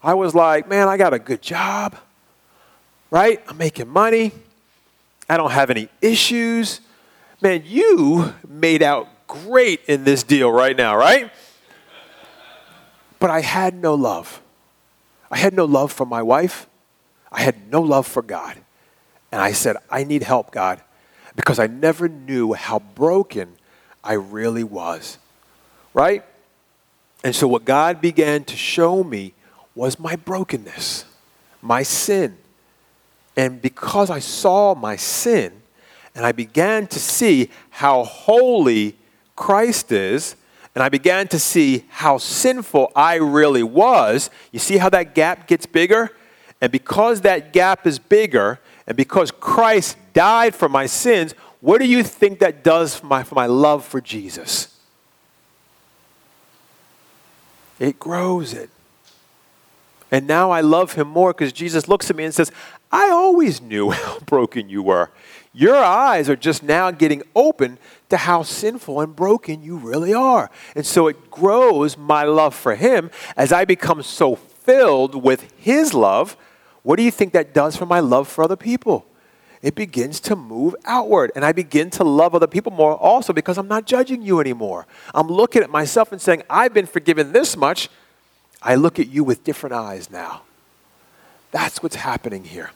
I 0.00 0.14
was 0.14 0.32
like, 0.32 0.68
man, 0.68 0.86
I 0.86 0.96
got 0.96 1.12
a 1.12 1.18
good 1.18 1.42
job, 1.42 1.96
right? 3.10 3.42
I'm 3.48 3.56
making 3.56 3.88
money. 3.88 4.30
I 5.28 5.36
don't 5.36 5.50
have 5.50 5.70
any 5.70 5.88
issues. 6.00 6.82
Man, 7.40 7.64
you 7.66 8.32
made 8.46 8.84
out 8.84 9.08
great 9.26 9.80
in 9.88 10.04
this 10.04 10.22
deal 10.22 10.52
right 10.52 10.76
now, 10.76 10.96
right? 10.96 11.32
But 13.18 13.30
I 13.30 13.40
had 13.40 13.74
no 13.74 13.96
love. 13.96 14.40
I 15.34 15.38
had 15.38 15.52
no 15.52 15.64
love 15.64 15.90
for 15.90 16.06
my 16.06 16.22
wife. 16.22 16.68
I 17.32 17.42
had 17.42 17.68
no 17.68 17.80
love 17.80 18.06
for 18.06 18.22
God. 18.22 18.56
And 19.32 19.42
I 19.42 19.50
said, 19.50 19.76
I 19.90 20.04
need 20.04 20.22
help, 20.22 20.52
God, 20.52 20.80
because 21.34 21.58
I 21.58 21.66
never 21.66 22.08
knew 22.08 22.52
how 22.52 22.78
broken 22.78 23.56
I 24.04 24.12
really 24.12 24.62
was. 24.62 25.18
Right? 25.92 26.24
And 27.24 27.34
so, 27.34 27.48
what 27.48 27.64
God 27.64 28.00
began 28.00 28.44
to 28.44 28.56
show 28.56 29.02
me 29.02 29.34
was 29.74 29.98
my 29.98 30.14
brokenness, 30.14 31.04
my 31.60 31.82
sin. 31.82 32.38
And 33.36 33.60
because 33.60 34.10
I 34.10 34.20
saw 34.20 34.76
my 34.76 34.94
sin, 34.94 35.62
and 36.14 36.24
I 36.24 36.30
began 36.30 36.86
to 36.86 37.00
see 37.00 37.50
how 37.70 38.04
holy 38.04 38.96
Christ 39.34 39.90
is, 39.90 40.36
and 40.74 40.82
I 40.82 40.88
began 40.88 41.28
to 41.28 41.38
see 41.38 41.84
how 41.88 42.18
sinful 42.18 42.90
I 42.96 43.14
really 43.14 43.62
was. 43.62 44.30
You 44.50 44.58
see 44.58 44.78
how 44.78 44.88
that 44.90 45.14
gap 45.14 45.46
gets 45.46 45.66
bigger? 45.66 46.10
And 46.60 46.72
because 46.72 47.20
that 47.20 47.52
gap 47.52 47.86
is 47.86 47.98
bigger, 47.98 48.58
And 48.86 48.96
because 48.96 49.30
Christ 49.30 49.96
died 50.12 50.54
for 50.54 50.68
my 50.68 50.86
sins, 50.86 51.32
what 51.60 51.80
do 51.80 51.86
you 51.86 52.02
think 52.02 52.40
that 52.40 52.62
does 52.62 52.96
for 52.96 53.06
my, 53.06 53.22
for 53.22 53.34
my 53.34 53.46
love 53.46 53.84
for 53.84 54.00
Jesus? 54.00 54.78
It 57.78 57.98
grows 57.98 58.52
it. 58.52 58.70
And 60.14 60.28
now 60.28 60.52
I 60.52 60.60
love 60.60 60.92
him 60.92 61.08
more 61.08 61.32
because 61.32 61.52
Jesus 61.52 61.88
looks 61.88 62.08
at 62.08 62.14
me 62.14 62.22
and 62.22 62.32
says, 62.32 62.52
I 62.92 63.10
always 63.10 63.60
knew 63.60 63.90
how 63.90 64.20
broken 64.20 64.68
you 64.68 64.80
were. 64.80 65.10
Your 65.52 65.74
eyes 65.74 66.28
are 66.28 66.36
just 66.36 66.62
now 66.62 66.92
getting 66.92 67.24
open 67.34 67.78
to 68.10 68.18
how 68.18 68.44
sinful 68.44 69.00
and 69.00 69.16
broken 69.16 69.64
you 69.64 69.76
really 69.76 70.14
are. 70.14 70.52
And 70.76 70.86
so 70.86 71.08
it 71.08 71.32
grows 71.32 71.98
my 71.98 72.22
love 72.22 72.54
for 72.54 72.76
him 72.76 73.10
as 73.36 73.52
I 73.52 73.64
become 73.64 74.04
so 74.04 74.36
filled 74.36 75.20
with 75.20 75.52
his 75.56 75.92
love. 75.94 76.36
What 76.84 76.94
do 76.94 77.02
you 77.02 77.10
think 77.10 77.32
that 77.32 77.52
does 77.52 77.74
for 77.74 77.86
my 77.86 77.98
love 77.98 78.28
for 78.28 78.44
other 78.44 78.54
people? 78.54 79.06
It 79.62 79.74
begins 79.74 80.20
to 80.20 80.36
move 80.36 80.76
outward. 80.84 81.32
And 81.34 81.44
I 81.44 81.50
begin 81.50 81.90
to 81.90 82.04
love 82.04 82.36
other 82.36 82.46
people 82.46 82.70
more 82.70 82.96
also 82.96 83.32
because 83.32 83.58
I'm 83.58 83.66
not 83.66 83.84
judging 83.84 84.22
you 84.22 84.38
anymore. 84.38 84.86
I'm 85.12 85.26
looking 85.26 85.64
at 85.64 85.70
myself 85.70 86.12
and 86.12 86.22
saying, 86.22 86.44
I've 86.48 86.72
been 86.72 86.86
forgiven 86.86 87.32
this 87.32 87.56
much. 87.56 87.88
I 88.64 88.76
look 88.76 88.98
at 88.98 89.08
you 89.08 89.22
with 89.22 89.44
different 89.44 89.74
eyes 89.74 90.10
now. 90.10 90.42
That's 91.50 91.82
what's 91.82 91.96
happening 91.96 92.44
here. 92.44 92.70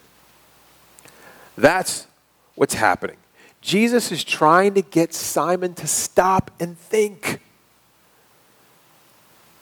That's 1.57 2.07
what's 2.55 2.75
happening. 2.75 3.17
Jesus 3.61 4.13
is 4.13 4.23
trying 4.23 4.75
to 4.75 4.83
get 4.83 5.15
Simon 5.15 5.75
to 5.75 5.87
stop 5.87 6.51
and 6.61 6.79
think. 6.79 7.41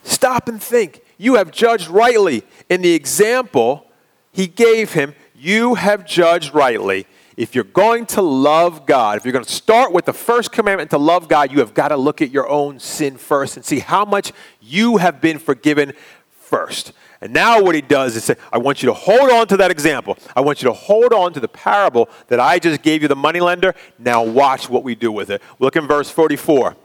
Stop 0.02 0.48
and 0.48 0.62
think. 0.62 1.00
You 1.16 1.36
have 1.36 1.50
judged 1.50 1.88
rightly. 1.88 2.42
In 2.68 2.82
the 2.82 2.92
example 2.92 3.86
he 4.32 4.46
gave 4.46 4.92
him, 4.92 5.14
you 5.34 5.76
have 5.76 6.04
judged 6.04 6.54
rightly. 6.54 7.06
If 7.36 7.54
you're 7.54 7.64
going 7.64 8.06
to 8.06 8.22
love 8.22 8.86
God, 8.86 9.18
if 9.18 9.24
you're 9.24 9.32
going 9.32 9.44
to 9.44 9.52
start 9.52 9.92
with 9.92 10.06
the 10.06 10.12
first 10.12 10.52
commandment 10.52 10.90
to 10.90 10.98
love 10.98 11.28
God, 11.28 11.52
you 11.52 11.58
have 11.58 11.74
got 11.74 11.88
to 11.88 11.96
look 11.96 12.22
at 12.22 12.30
your 12.30 12.48
own 12.48 12.78
sin 12.78 13.18
first 13.18 13.56
and 13.56 13.64
see 13.64 13.80
how 13.80 14.04
much 14.04 14.32
you 14.60 14.96
have 14.96 15.20
been 15.20 15.38
forgiven 15.38 15.92
first. 16.30 16.92
And 17.20 17.32
now 17.32 17.62
what 17.62 17.74
he 17.74 17.80
does 17.80 18.16
is 18.16 18.24
say, 18.24 18.36
I 18.52 18.58
want 18.58 18.82
you 18.82 18.86
to 18.88 18.94
hold 18.94 19.30
on 19.30 19.46
to 19.48 19.56
that 19.58 19.70
example. 19.70 20.16
I 20.34 20.40
want 20.40 20.62
you 20.62 20.68
to 20.68 20.74
hold 20.74 21.12
on 21.12 21.32
to 21.34 21.40
the 21.40 21.48
parable 21.48 22.08
that 22.28 22.40
I 22.40 22.58
just 22.58 22.82
gave 22.82 23.02
you, 23.02 23.08
the 23.08 23.16
moneylender. 23.16 23.74
Now 23.98 24.22
watch 24.22 24.68
what 24.68 24.82
we 24.82 24.94
do 24.94 25.12
with 25.12 25.30
it. 25.30 25.42
Look 25.58 25.76
in 25.76 25.86
verse 25.86 26.10
44. 26.10 26.76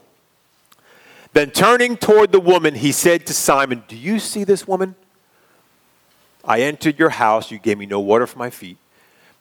Then 1.32 1.50
turning 1.50 1.96
toward 1.96 2.32
the 2.32 2.40
woman, 2.40 2.74
he 2.74 2.92
said 2.92 3.26
to 3.26 3.34
Simon, 3.34 3.84
Do 3.88 3.96
you 3.96 4.18
see 4.18 4.44
this 4.44 4.66
woman? 4.66 4.94
I 6.44 6.60
entered 6.60 6.98
your 6.98 7.10
house. 7.10 7.50
You 7.50 7.58
gave 7.58 7.78
me 7.78 7.86
no 7.86 8.00
water 8.00 8.26
for 8.26 8.38
my 8.38 8.50
feet, 8.50 8.76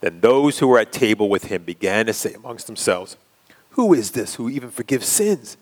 Then 0.00 0.20
those 0.20 0.58
who 0.58 0.66
were 0.66 0.78
at 0.78 0.92
table 0.92 1.28
with 1.28 1.44
him 1.44 1.62
began 1.62 2.06
to 2.06 2.12
say 2.12 2.32
amongst 2.32 2.66
themselves, 2.66 3.16
Who 3.70 3.92
is 3.92 4.12
this 4.12 4.36
who 4.36 4.48
even 4.48 4.70
forgives 4.70 5.06
sins? 5.06 5.56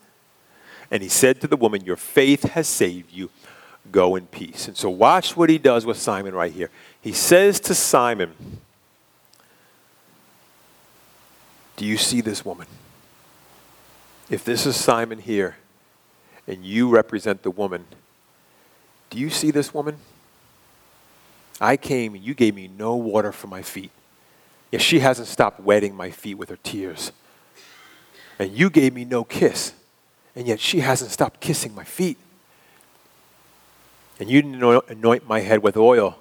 And 0.90 1.02
he 1.02 1.08
said 1.08 1.40
to 1.40 1.46
the 1.46 1.56
woman, 1.56 1.84
Your 1.84 1.96
faith 1.96 2.44
has 2.44 2.68
saved 2.68 3.12
you. 3.12 3.30
Go 3.90 4.16
in 4.16 4.26
peace. 4.26 4.68
And 4.68 4.76
so 4.76 4.90
watch 4.90 5.36
what 5.36 5.50
he 5.50 5.58
does 5.58 5.86
with 5.86 5.98
Simon 5.98 6.34
right 6.34 6.52
here. 6.52 6.70
He 7.00 7.12
says 7.12 7.58
to 7.60 7.74
Simon, 7.74 8.32
Do 11.76 11.84
you 11.84 11.96
see 11.96 12.20
this 12.20 12.44
woman? 12.44 12.66
If 14.30 14.44
this 14.44 14.66
is 14.66 14.76
Simon 14.76 15.18
here 15.18 15.56
and 16.46 16.64
you 16.64 16.90
represent 16.90 17.42
the 17.42 17.50
woman, 17.50 17.86
do 19.10 19.18
you 19.18 19.30
see 19.30 19.50
this 19.50 19.72
woman? 19.72 19.96
I 21.60 21.76
came 21.76 22.14
and 22.14 22.22
you 22.22 22.34
gave 22.34 22.54
me 22.54 22.68
no 22.68 22.94
water 22.94 23.32
for 23.32 23.46
my 23.46 23.62
feet. 23.62 23.90
Yet 24.70 24.82
she 24.82 24.98
hasn't 25.00 25.28
stopped 25.28 25.60
wetting 25.60 25.94
my 25.94 26.10
feet 26.10 26.34
with 26.34 26.48
her 26.50 26.58
tears. 26.62 27.12
And 28.38 28.52
you 28.52 28.70
gave 28.70 28.94
me 28.94 29.04
no 29.04 29.24
kiss. 29.24 29.72
And 30.36 30.46
yet 30.46 30.60
she 30.60 30.80
hasn't 30.80 31.10
stopped 31.10 31.40
kissing 31.40 31.74
my 31.74 31.84
feet. 31.84 32.18
And 34.20 34.30
you 34.30 34.42
didn't 34.42 34.82
anoint 34.88 35.28
my 35.28 35.40
head 35.40 35.62
with 35.62 35.76
oil 35.76 36.18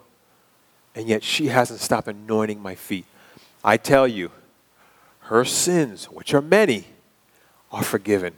and 0.98 1.08
yet 1.08 1.24
she 1.24 1.50
hasn't 1.50 1.80
stopped 1.80 2.08
anointing 2.08 2.60
my 2.60 2.74
feet. 2.74 3.06
I 3.64 3.78
tell 3.78 4.08
you, 4.08 4.32
her 5.20 5.46
sins, 5.46 6.06
which 6.06 6.34
are 6.34 6.42
many, 6.42 6.88
are 7.72 7.84
forgiven 7.84 8.34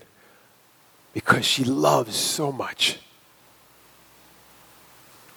because 1.13 1.45
she 1.45 1.63
loves 1.63 2.17
so 2.17 2.51
much. 2.51 2.99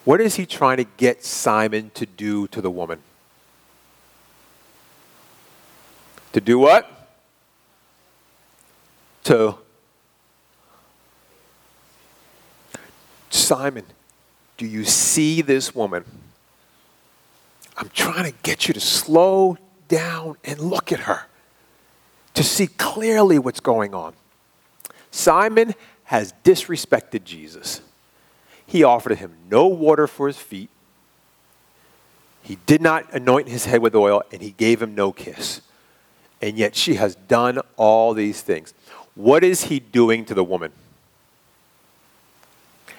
What 0.05 0.21
is 0.21 0.35
he 0.35 0.47
trying 0.47 0.79
to 0.79 0.85
get 0.97 1.25
Simon 1.25 1.93
to 1.95 2.07
do 2.07 2.49
to 2.49 2.61
the 2.61 2.73
woman? 2.73 2.99
To 6.33 6.41
do 6.41 6.59
what? 6.59 6.89
To 9.25 9.57
Simon, 13.31 13.85
do 14.57 14.67
you 14.67 14.85
see 14.85 15.43
this 15.43 15.75
woman? 15.75 16.05
I'm 17.77 17.91
trying 17.91 18.31
to 18.31 18.39
get 18.43 18.69
you 18.69 18.75
to 18.75 18.81
slow 18.81 19.57
down 19.89 20.37
and 20.45 20.59
look 20.59 20.93
at 20.93 21.01
her 21.01 21.27
to 22.35 22.43
see 22.43 22.67
clearly 22.67 23.39
what's 23.39 23.61
going 23.61 23.95
on. 23.95 24.15
Simon 25.11 25.75
has 26.05 26.35
disrespected 26.45 27.25
Jesus. 27.25 27.81
He 28.67 28.83
offered 28.83 29.19
him 29.19 29.35
no 29.51 29.67
water 29.67 30.07
for 30.07 30.27
his 30.27 30.39
feet. 30.39 30.71
He 32.43 32.57
did 32.67 32.81
not 32.81 33.13
anoint 33.13 33.49
his 33.49 33.67
head 33.67 33.83
with 33.83 33.95
oil, 33.95 34.23
and 34.33 34.43
he 34.43 34.53
gave 34.53 34.83
him 34.83 34.95
no 34.95 35.13
kiss. 35.13 35.61
And 36.43 36.59
yet 36.59 36.75
she 36.75 36.97
has 36.97 37.15
done 37.15 37.61
all 37.77 38.13
these 38.13 38.43
things. 38.43 38.75
What 39.15 39.45
is 39.45 39.65
he 39.65 39.79
doing 39.79 40.25
to 40.25 40.35
the 40.35 40.43
woman? 40.43 40.73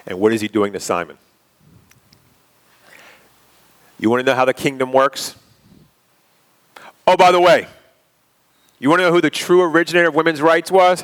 And 0.07 0.19
what 0.19 0.33
is 0.33 0.41
he 0.41 0.47
doing 0.47 0.73
to 0.73 0.79
Simon? 0.79 1.17
You 3.99 4.09
want 4.09 4.21
to 4.21 4.25
know 4.25 4.35
how 4.35 4.45
the 4.45 4.53
kingdom 4.53 4.91
works? 4.91 5.35
Oh, 7.05 7.17
by 7.17 7.31
the 7.31 7.39
way, 7.39 7.67
you 8.79 8.89
want 8.89 8.99
to 8.99 9.07
know 9.07 9.13
who 9.13 9.21
the 9.21 9.29
true 9.29 9.61
originator 9.61 10.07
of 10.07 10.15
women's 10.15 10.41
rights 10.41 10.71
was? 10.71 11.03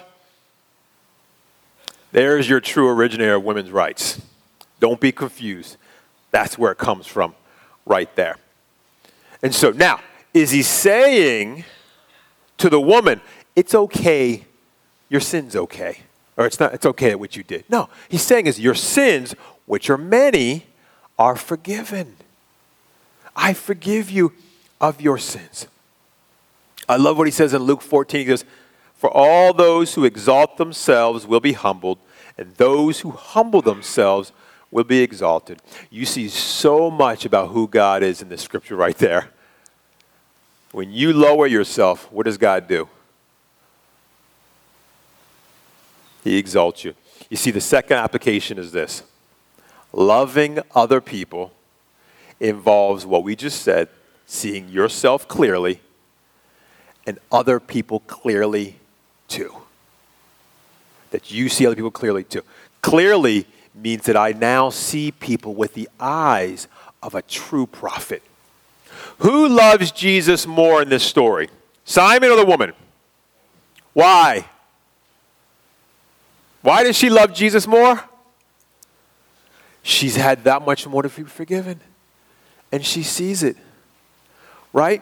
There's 2.11 2.49
your 2.49 2.59
true 2.59 2.89
originator 2.89 3.35
of 3.35 3.43
women's 3.43 3.71
rights. 3.71 4.21
Don't 4.79 4.99
be 4.99 5.11
confused. 5.11 5.77
That's 6.31 6.57
where 6.57 6.71
it 6.71 6.77
comes 6.77 7.05
from, 7.05 7.35
right 7.85 8.13
there. 8.15 8.37
And 9.43 9.53
so 9.53 9.71
now, 9.71 9.99
is 10.33 10.51
he 10.51 10.63
saying 10.63 11.65
to 12.59 12.69
the 12.69 12.79
woman, 12.79 13.21
it's 13.55 13.73
okay, 13.73 14.45
your 15.09 15.21
sin's 15.21 15.55
okay? 15.55 15.99
Or 16.37 16.45
it's 16.45 16.59
not, 16.59 16.73
it's 16.73 16.85
okay 16.85 17.15
what 17.15 17.35
you 17.35 17.43
did. 17.43 17.65
No, 17.69 17.89
he's 18.07 18.21
saying 18.21 18.47
is 18.47 18.59
your 18.59 18.75
sins, 18.75 19.35
which 19.65 19.89
are 19.89 19.97
many, 19.97 20.67
are 21.17 21.35
forgiven. 21.35 22.15
I 23.35 23.53
forgive 23.53 24.09
you 24.09 24.33
of 24.79 25.01
your 25.01 25.17
sins. 25.17 25.67
I 26.87 26.95
love 26.95 27.17
what 27.17 27.27
he 27.27 27.31
says 27.31 27.53
in 27.53 27.63
Luke 27.63 27.81
14. 27.81 28.19
He 28.19 28.25
goes, 28.25 28.45
For 28.95 29.09
all 29.09 29.53
those 29.53 29.95
who 29.95 30.05
exalt 30.05 30.57
themselves 30.57 31.27
will 31.27 31.39
be 31.39 31.53
humbled, 31.53 31.99
and 32.37 32.55
those 32.55 33.01
who 33.01 33.11
humble 33.11 33.61
themselves 33.61 34.31
will 34.71 34.83
be 34.83 35.01
exalted. 35.01 35.61
You 35.89 36.05
see 36.05 36.29
so 36.29 36.89
much 36.89 37.25
about 37.25 37.49
who 37.49 37.67
God 37.67 38.01
is 38.01 38.21
in 38.21 38.29
this 38.29 38.41
scripture 38.41 38.75
right 38.75 38.97
there. 38.97 39.29
When 40.71 40.91
you 40.91 41.13
lower 41.13 41.47
yourself, 41.47 42.11
what 42.11 42.25
does 42.25 42.37
God 42.37 42.67
do? 42.67 42.87
He 46.23 46.37
exalts 46.37 46.83
you. 46.83 46.93
You 47.29 47.37
see, 47.37 47.51
the 47.51 47.61
second 47.61 47.97
application 47.97 48.57
is 48.57 48.71
this 48.71 49.03
loving 49.91 50.59
other 50.75 51.01
people 51.01 51.51
involves 52.39 53.05
what 53.05 53.23
we 53.23 53.35
just 53.35 53.61
said 53.61 53.89
seeing 54.25 54.69
yourself 54.69 55.27
clearly 55.27 55.81
and 57.07 57.17
other 57.31 57.59
people 57.59 58.01
clearly 58.01 58.75
too. 59.27 59.55
That 61.09 61.31
you 61.31 61.49
see 61.49 61.65
other 61.65 61.75
people 61.75 61.91
clearly 61.91 62.23
too. 62.23 62.43
Clearly 62.81 63.47
means 63.73 64.05
that 64.05 64.15
I 64.15 64.31
now 64.31 64.69
see 64.69 65.11
people 65.11 65.55
with 65.55 65.73
the 65.73 65.89
eyes 65.99 66.67
of 67.01 67.15
a 67.15 67.23
true 67.23 67.65
prophet. 67.65 68.21
Who 69.19 69.47
loves 69.47 69.91
Jesus 69.91 70.47
more 70.47 70.81
in 70.81 70.89
this 70.89 71.03
story? 71.03 71.49
Simon 71.83 72.29
or 72.29 72.35
the 72.35 72.45
woman? 72.45 72.73
Why? 73.93 74.47
Why 76.61 76.83
does 76.83 76.97
she 76.97 77.09
love 77.09 77.33
Jesus 77.33 77.67
more? 77.67 78.03
She's 79.81 80.15
had 80.15 80.43
that 80.43 80.63
much 80.63 80.85
more 80.85 81.01
to 81.01 81.09
be 81.09 81.23
forgiven. 81.23 81.79
And 82.71 82.85
she 82.85 83.01
sees 83.01 83.43
it, 83.43 83.57
right? 84.73 85.01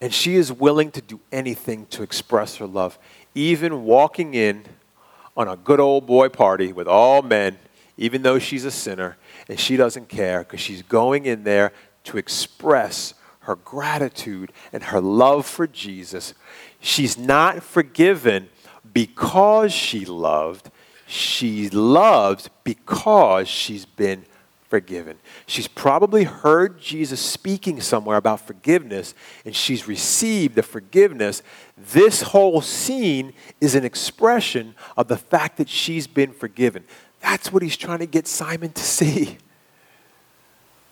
And 0.00 0.14
she 0.14 0.36
is 0.36 0.52
willing 0.52 0.90
to 0.92 1.00
do 1.00 1.20
anything 1.32 1.86
to 1.86 2.02
express 2.02 2.56
her 2.56 2.66
love, 2.66 2.98
even 3.34 3.84
walking 3.84 4.34
in 4.34 4.64
on 5.36 5.48
a 5.48 5.56
good 5.56 5.80
old 5.80 6.06
boy 6.06 6.28
party 6.28 6.72
with 6.72 6.86
all 6.86 7.22
men, 7.22 7.58
even 7.96 8.22
though 8.22 8.38
she's 8.38 8.64
a 8.64 8.70
sinner, 8.70 9.16
and 9.48 9.58
she 9.58 9.76
doesn't 9.76 10.08
care 10.08 10.40
because 10.40 10.60
she's 10.60 10.82
going 10.82 11.26
in 11.26 11.44
there 11.44 11.72
to 12.04 12.18
express 12.18 13.14
her 13.40 13.56
gratitude 13.56 14.52
and 14.72 14.84
her 14.84 15.00
love 15.00 15.46
for 15.46 15.66
Jesus. 15.66 16.34
She's 16.80 17.16
not 17.18 17.62
forgiven 17.62 18.48
because 18.92 19.72
she 19.72 20.04
loved, 20.04 20.70
she 21.06 21.68
loves 21.70 22.48
because 22.64 23.48
she's 23.48 23.84
been 23.84 24.24
forgiven. 24.68 25.18
She's 25.46 25.66
probably 25.66 26.24
heard 26.24 26.80
Jesus 26.80 27.20
speaking 27.20 27.80
somewhere 27.80 28.16
about 28.16 28.40
forgiveness 28.40 29.14
and 29.44 29.54
she's 29.54 29.88
received 29.88 30.54
the 30.54 30.62
forgiveness. 30.62 31.42
This 31.76 32.22
whole 32.22 32.60
scene 32.60 33.32
is 33.60 33.74
an 33.74 33.84
expression 33.84 34.76
of 34.96 35.08
the 35.08 35.16
fact 35.16 35.56
that 35.56 35.68
she's 35.68 36.06
been 36.06 36.32
forgiven. 36.32 36.84
That's 37.20 37.52
what 37.52 37.62
he's 37.62 37.76
trying 37.76 37.98
to 37.98 38.06
get 38.06 38.28
Simon 38.28 38.72
to 38.72 38.82
see. 38.82 39.38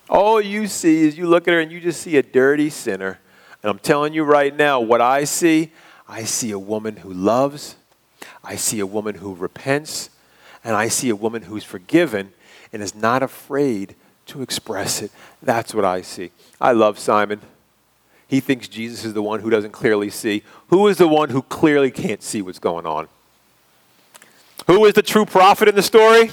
All 0.09 0.41
you 0.41 0.67
see 0.67 1.07
is 1.07 1.19
you 1.19 1.27
look 1.27 1.47
at 1.49 1.55
her 1.55 1.61
and 1.61 1.71
you 1.71 1.81
just 1.81 2.01
see 2.01 2.17
a 2.17 2.23
dirty 2.23 2.71
sinner. 2.71 3.19
And 3.63 3.71
I'm 3.71 3.79
telling 3.79 4.13
you 4.15 4.25
right 4.25 4.55
now, 4.55 4.81
what 4.81 5.01
I 5.01 5.25
see, 5.25 5.73
I 6.09 6.25
see 6.25 6.51
a 6.51 6.59
woman 6.59 6.99
who 6.99 7.13
loves, 7.13 7.77
I 8.43 8.57
see 8.57 8.81
a 8.81 8.87
woman 8.87 9.17
who 9.17 9.35
repents, 9.35 10.11
and 10.65 10.75
I 10.75 10.89
see 10.89 11.11
a 11.11 11.17
woman 11.17 11.43
who's 11.43 11.65
forgiven 11.65 12.33
and 12.73 12.83
is 12.83 12.95
not 12.95 13.23
afraid 13.23 13.95
to 14.27 14.43
express 14.43 15.03
it. 15.03 15.11
That's 15.43 15.75
what 15.75 15.85
I 15.85 16.03
see. 16.03 16.31
I 16.61 16.73
love 16.73 16.99
Simon. 16.99 17.41
He 18.29 18.41
thinks 18.41 18.69
Jesus 18.69 19.05
is 19.05 19.15
the 19.15 19.23
one 19.23 19.41
who 19.41 19.51
doesn't 19.51 19.73
clearly 19.73 20.11
see. 20.11 20.43
Who 20.69 20.87
is 20.89 20.99
the 20.99 21.09
one 21.09 21.31
who 21.31 21.43
clearly 21.43 21.91
can't 21.91 22.23
see 22.23 22.43
what's 22.43 22.59
going 22.59 22.87
on? 22.87 23.09
Who 24.67 24.85
is 24.85 24.93
the 24.93 25.03
true 25.03 25.25
prophet 25.25 25.67
in 25.67 25.75
the 25.75 25.83
story? 25.83 26.31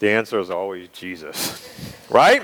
The 0.00 0.10
answer 0.10 0.40
is 0.40 0.50
always 0.50 0.88
Jesus, 0.88 1.68
right? 2.10 2.42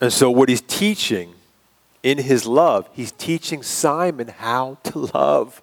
And 0.00 0.12
so, 0.12 0.30
what 0.30 0.48
he's 0.48 0.62
teaching 0.62 1.34
in 2.02 2.18
his 2.18 2.46
love, 2.46 2.88
he's 2.92 3.12
teaching 3.12 3.62
Simon 3.62 4.28
how 4.28 4.78
to 4.84 4.98
love. 5.14 5.62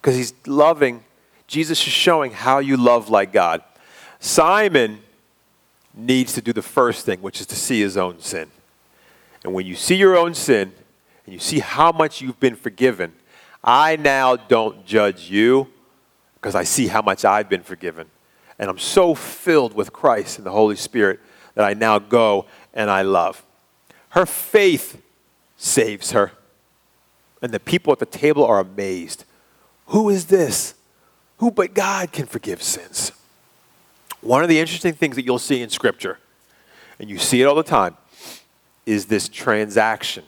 Because 0.00 0.16
he's 0.16 0.34
loving 0.46 1.02
Jesus 1.46 1.86
is 1.86 1.92
showing 1.92 2.32
how 2.32 2.58
you 2.58 2.76
love 2.76 3.10
like 3.10 3.32
God. 3.32 3.62
Simon 4.18 5.00
needs 5.94 6.32
to 6.32 6.40
do 6.42 6.52
the 6.52 6.62
first 6.62 7.04
thing, 7.04 7.20
which 7.20 7.40
is 7.40 7.46
to 7.46 7.56
see 7.56 7.80
his 7.80 7.96
own 7.96 8.20
sin. 8.20 8.50
And 9.44 9.52
when 9.52 9.66
you 9.66 9.76
see 9.76 9.96
your 9.96 10.16
own 10.16 10.34
sin 10.34 10.72
and 11.24 11.32
you 11.32 11.38
see 11.38 11.58
how 11.58 11.92
much 11.92 12.20
you've 12.20 12.40
been 12.40 12.56
forgiven, 12.56 13.12
I 13.62 13.96
now 13.96 14.36
don't 14.36 14.86
judge 14.86 15.30
you 15.30 15.68
because 16.44 16.54
I 16.54 16.64
see 16.64 16.88
how 16.88 17.00
much 17.00 17.24
I've 17.24 17.48
been 17.48 17.62
forgiven. 17.62 18.10
And 18.58 18.68
I'm 18.68 18.76
so 18.76 19.14
filled 19.14 19.72
with 19.72 19.94
Christ 19.94 20.36
and 20.36 20.46
the 20.46 20.50
Holy 20.50 20.76
Spirit 20.76 21.18
that 21.54 21.64
I 21.64 21.72
now 21.72 21.98
go 21.98 22.44
and 22.74 22.90
I 22.90 23.00
love. 23.00 23.42
Her 24.10 24.26
faith 24.26 25.00
saves 25.56 26.10
her. 26.10 26.32
And 27.40 27.50
the 27.50 27.58
people 27.58 27.94
at 27.94 27.98
the 27.98 28.04
table 28.04 28.44
are 28.44 28.60
amazed. 28.60 29.24
Who 29.86 30.10
is 30.10 30.26
this? 30.26 30.74
Who 31.38 31.50
but 31.50 31.72
God 31.72 32.12
can 32.12 32.26
forgive 32.26 32.62
sins? 32.62 33.12
One 34.20 34.42
of 34.42 34.50
the 34.50 34.58
interesting 34.58 34.92
things 34.92 35.16
that 35.16 35.24
you'll 35.24 35.38
see 35.38 35.62
in 35.62 35.70
Scripture, 35.70 36.18
and 36.98 37.08
you 37.08 37.16
see 37.16 37.40
it 37.40 37.46
all 37.46 37.54
the 37.54 37.62
time, 37.62 37.96
is 38.84 39.06
this 39.06 39.30
transaction 39.30 40.24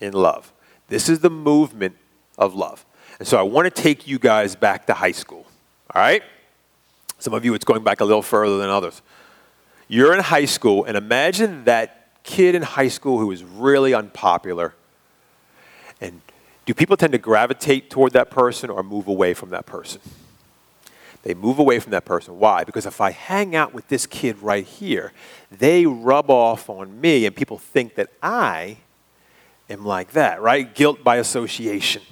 in 0.00 0.14
love. 0.14 0.52
This 0.88 1.08
is 1.08 1.20
the 1.20 1.30
movement 1.30 1.94
of 2.36 2.56
love. 2.56 2.84
And 3.20 3.28
so 3.28 3.38
I 3.38 3.42
want 3.42 3.72
to 3.72 3.82
take 3.82 4.08
you 4.08 4.18
guys 4.18 4.56
back 4.56 4.88
to 4.88 4.94
high 4.94 5.12
school. 5.12 5.46
All 5.94 6.02
right? 6.02 6.22
Some 7.18 7.34
of 7.34 7.44
you, 7.44 7.54
it's 7.54 7.64
going 7.64 7.82
back 7.82 8.00
a 8.00 8.04
little 8.04 8.22
further 8.22 8.58
than 8.58 8.70
others. 8.70 9.02
You're 9.88 10.14
in 10.14 10.20
high 10.20 10.44
school, 10.44 10.84
and 10.84 10.96
imagine 10.96 11.64
that 11.64 12.22
kid 12.22 12.54
in 12.54 12.62
high 12.62 12.88
school 12.88 13.18
who 13.18 13.30
is 13.32 13.42
really 13.42 13.92
unpopular. 13.92 14.74
And 16.00 16.20
do 16.64 16.74
people 16.74 16.96
tend 16.96 17.12
to 17.12 17.18
gravitate 17.18 17.90
toward 17.90 18.12
that 18.12 18.30
person 18.30 18.70
or 18.70 18.82
move 18.82 19.08
away 19.08 19.34
from 19.34 19.50
that 19.50 19.66
person? 19.66 20.00
They 21.22 21.34
move 21.34 21.58
away 21.58 21.80
from 21.80 21.90
that 21.90 22.04
person. 22.04 22.38
Why? 22.38 22.64
Because 22.64 22.86
if 22.86 23.00
I 23.00 23.10
hang 23.10 23.54
out 23.54 23.74
with 23.74 23.88
this 23.88 24.06
kid 24.06 24.40
right 24.40 24.64
here, 24.64 25.12
they 25.50 25.84
rub 25.84 26.30
off 26.30 26.70
on 26.70 27.00
me, 27.00 27.26
and 27.26 27.34
people 27.34 27.58
think 27.58 27.96
that 27.96 28.10
I 28.22 28.78
am 29.68 29.84
like 29.84 30.12
that, 30.12 30.40
right? 30.40 30.74
Guilt 30.74 31.04
by 31.04 31.16
association. 31.16 32.02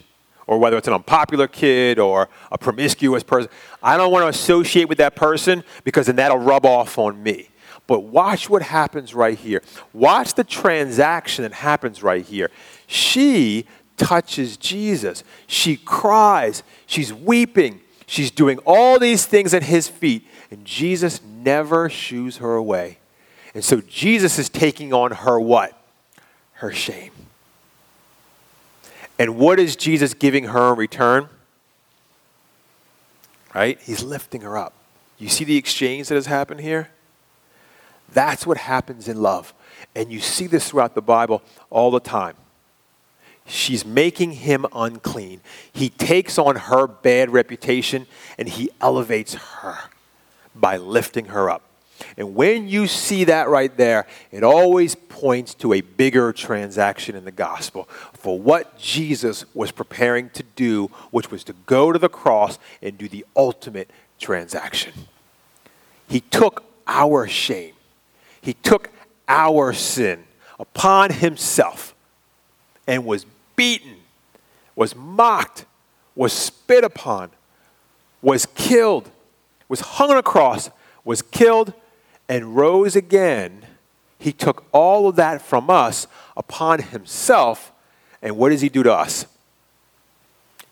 Or 0.48 0.58
whether 0.58 0.76
it's 0.76 0.88
an 0.88 0.94
unpopular 0.94 1.46
kid 1.46 2.00
or 2.00 2.28
a 2.50 2.58
promiscuous 2.58 3.22
person. 3.22 3.48
I 3.80 3.96
don't 3.96 4.10
want 4.10 4.24
to 4.24 4.28
associate 4.28 4.88
with 4.88 4.98
that 4.98 5.14
person 5.14 5.62
because 5.84 6.06
then 6.06 6.16
that'll 6.16 6.38
rub 6.38 6.66
off 6.66 6.98
on 6.98 7.22
me. 7.22 7.50
But 7.86 8.00
watch 8.00 8.50
what 8.50 8.62
happens 8.62 9.14
right 9.14 9.38
here. 9.38 9.62
Watch 9.92 10.34
the 10.34 10.44
transaction 10.44 11.42
that 11.42 11.52
happens 11.52 12.02
right 12.02 12.24
here. 12.24 12.50
She 12.86 13.66
touches 13.96 14.56
Jesus. 14.56 15.22
She 15.46 15.76
cries. 15.76 16.62
She's 16.86 17.12
weeping. 17.12 17.80
She's 18.06 18.30
doing 18.30 18.58
all 18.64 18.98
these 18.98 19.26
things 19.26 19.52
at 19.52 19.62
his 19.62 19.86
feet, 19.86 20.26
and 20.50 20.64
Jesus 20.64 21.20
never 21.22 21.90
shoos 21.90 22.38
her 22.38 22.54
away. 22.54 22.98
And 23.54 23.62
so 23.62 23.82
Jesus 23.82 24.38
is 24.38 24.48
taking 24.48 24.94
on 24.94 25.10
her 25.10 25.38
what? 25.38 25.78
Her 26.54 26.72
shame. 26.72 27.12
And 29.18 29.36
what 29.36 29.58
is 29.58 29.76
Jesus 29.76 30.14
giving 30.14 30.44
her 30.44 30.72
in 30.72 30.78
return? 30.78 31.28
Right? 33.54 33.80
He's 33.80 34.02
lifting 34.02 34.42
her 34.42 34.56
up. 34.56 34.74
You 35.18 35.28
see 35.28 35.44
the 35.44 35.56
exchange 35.56 36.08
that 36.08 36.14
has 36.14 36.26
happened 36.26 36.60
here? 36.60 36.90
That's 38.12 38.46
what 38.46 38.56
happens 38.56 39.08
in 39.08 39.20
love. 39.20 39.52
And 39.94 40.12
you 40.12 40.20
see 40.20 40.46
this 40.46 40.70
throughout 40.70 40.94
the 40.94 41.02
Bible 41.02 41.42
all 41.70 41.90
the 41.90 42.00
time. 42.00 42.36
She's 43.46 43.84
making 43.84 44.32
him 44.32 44.66
unclean. 44.74 45.40
He 45.72 45.88
takes 45.88 46.38
on 46.38 46.56
her 46.56 46.86
bad 46.86 47.30
reputation 47.30 48.06
and 48.36 48.48
he 48.48 48.70
elevates 48.80 49.34
her 49.34 49.78
by 50.54 50.76
lifting 50.76 51.26
her 51.26 51.50
up. 51.50 51.62
And 52.16 52.34
when 52.34 52.68
you 52.68 52.86
see 52.86 53.24
that 53.24 53.48
right 53.48 53.74
there, 53.76 54.06
it 54.30 54.44
always 54.44 54.94
points 54.94 55.54
to 55.54 55.72
a 55.72 55.80
bigger 55.80 56.32
transaction 56.32 57.16
in 57.16 57.24
the 57.24 57.32
gospel 57.32 57.84
for 58.12 58.38
what 58.38 58.78
Jesus 58.78 59.44
was 59.54 59.70
preparing 59.70 60.30
to 60.30 60.42
do, 60.54 60.86
which 61.10 61.30
was 61.30 61.44
to 61.44 61.54
go 61.66 61.92
to 61.92 61.98
the 61.98 62.08
cross 62.08 62.58
and 62.82 62.96
do 62.96 63.08
the 63.08 63.24
ultimate 63.36 63.90
transaction. 64.18 64.92
He 66.08 66.20
took 66.20 66.64
our 66.86 67.26
shame, 67.26 67.74
He 68.40 68.54
took 68.54 68.90
our 69.28 69.72
sin 69.72 70.24
upon 70.58 71.12
Himself 71.12 71.94
and 72.86 73.04
was 73.04 73.26
beaten, 73.56 73.96
was 74.74 74.96
mocked, 74.96 75.66
was 76.14 76.32
spit 76.32 76.82
upon, 76.84 77.30
was 78.22 78.46
killed, 78.46 79.10
was 79.68 79.80
hung 79.80 80.10
on 80.10 80.16
a 80.16 80.22
cross, 80.22 80.70
was 81.04 81.22
killed, 81.22 81.72
and 82.28 82.56
rose 82.56 82.94
again. 82.96 83.64
He 84.18 84.32
took 84.32 84.64
all 84.72 85.08
of 85.08 85.16
that 85.16 85.40
from 85.40 85.70
us 85.70 86.06
upon 86.36 86.82
himself. 86.82 87.72
And 88.20 88.36
what 88.36 88.50
does 88.50 88.60
he 88.60 88.68
do 88.68 88.82
to 88.82 88.92
us? 88.92 89.26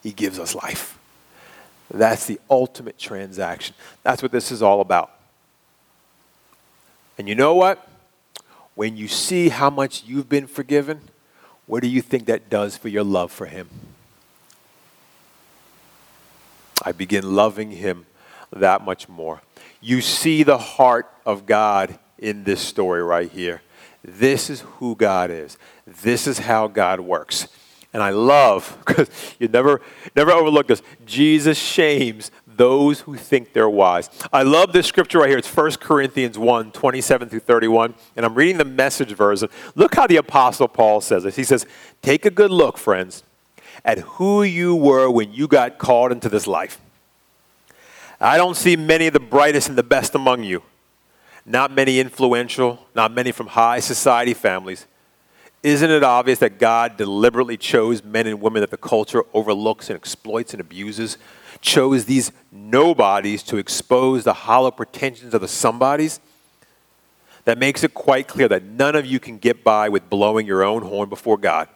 He 0.02 0.12
gives 0.12 0.38
us 0.38 0.54
life. 0.54 0.98
That's 1.90 2.26
the 2.26 2.40
ultimate 2.50 2.98
transaction. 2.98 3.74
That's 4.02 4.22
what 4.22 4.32
this 4.32 4.50
is 4.50 4.62
all 4.62 4.80
about. 4.80 5.10
And 7.18 7.28
you 7.28 7.34
know 7.34 7.54
what? 7.54 7.88
When 8.74 8.96
you 8.96 9.08
see 9.08 9.48
how 9.48 9.70
much 9.70 10.04
you've 10.04 10.28
been 10.28 10.46
forgiven, 10.46 11.00
what 11.66 11.82
do 11.82 11.88
you 11.88 12.02
think 12.02 12.26
that 12.26 12.50
does 12.50 12.76
for 12.76 12.88
your 12.88 13.04
love 13.04 13.32
for 13.32 13.46
Him? 13.46 13.68
I 16.82 16.92
begin 16.92 17.34
loving 17.34 17.70
Him 17.70 18.06
that 18.52 18.84
much 18.84 19.08
more. 19.08 19.40
You 19.86 20.00
see 20.00 20.42
the 20.42 20.58
heart 20.58 21.08
of 21.24 21.46
God 21.46 21.96
in 22.18 22.42
this 22.42 22.60
story 22.60 23.04
right 23.04 23.30
here. 23.30 23.62
This 24.02 24.50
is 24.50 24.62
who 24.62 24.96
God 24.96 25.30
is. 25.30 25.58
This 25.86 26.26
is 26.26 26.40
how 26.40 26.66
God 26.66 26.98
works. 26.98 27.46
And 27.92 28.02
I 28.02 28.10
love, 28.10 28.76
because 28.84 29.08
you 29.38 29.46
never, 29.46 29.80
never 30.16 30.32
overlook 30.32 30.66
this, 30.66 30.82
Jesus 31.04 31.56
shames 31.56 32.32
those 32.48 33.02
who 33.02 33.14
think 33.14 33.52
they're 33.52 33.70
wise. 33.70 34.10
I 34.32 34.42
love 34.42 34.72
this 34.72 34.88
scripture 34.88 35.20
right 35.20 35.28
here. 35.28 35.38
It's 35.38 35.56
1 35.56 35.74
Corinthians 35.74 36.36
1 36.36 36.72
27 36.72 37.28
through 37.28 37.38
31. 37.38 37.94
And 38.16 38.26
I'm 38.26 38.34
reading 38.34 38.58
the 38.58 38.64
message 38.64 39.12
version. 39.12 39.50
Look 39.76 39.94
how 39.94 40.08
the 40.08 40.16
Apostle 40.16 40.66
Paul 40.66 41.00
says 41.00 41.22
this. 41.22 41.36
He 41.36 41.44
says, 41.44 41.64
Take 42.02 42.26
a 42.26 42.30
good 42.32 42.50
look, 42.50 42.76
friends, 42.76 43.22
at 43.84 43.98
who 43.98 44.42
you 44.42 44.74
were 44.74 45.08
when 45.08 45.32
you 45.32 45.46
got 45.46 45.78
called 45.78 46.10
into 46.10 46.28
this 46.28 46.48
life. 46.48 46.80
I 48.20 48.36
don't 48.36 48.56
see 48.56 48.76
many 48.76 49.06
of 49.06 49.12
the 49.12 49.20
brightest 49.20 49.68
and 49.68 49.76
the 49.76 49.82
best 49.82 50.14
among 50.14 50.42
you. 50.42 50.62
Not 51.44 51.70
many 51.72 52.00
influential, 52.00 52.86
not 52.94 53.12
many 53.12 53.30
from 53.30 53.48
high 53.48 53.80
society 53.80 54.34
families. 54.34 54.86
Isn't 55.62 55.90
it 55.90 56.02
obvious 56.02 56.38
that 56.40 56.58
God 56.58 56.96
deliberately 56.96 57.56
chose 57.56 58.02
men 58.02 58.26
and 58.26 58.40
women 58.40 58.60
that 58.60 58.70
the 58.70 58.76
culture 58.76 59.24
overlooks 59.34 59.90
and 59.90 59.96
exploits 59.96 60.52
and 60.54 60.60
abuses? 60.60 61.18
Chose 61.60 62.04
these 62.04 62.32
nobodies 62.52 63.42
to 63.44 63.56
expose 63.56 64.24
the 64.24 64.32
hollow 64.32 64.70
pretensions 64.70 65.34
of 65.34 65.40
the 65.40 65.48
somebodies? 65.48 66.20
That 67.44 67.58
makes 67.58 67.84
it 67.84 67.94
quite 67.94 68.26
clear 68.28 68.48
that 68.48 68.64
none 68.64 68.96
of 68.96 69.06
you 69.06 69.20
can 69.20 69.38
get 69.38 69.62
by 69.62 69.88
with 69.88 70.10
blowing 70.10 70.46
your 70.46 70.64
own 70.64 70.82
horn 70.82 71.08
before 71.08 71.38
God. 71.38 71.68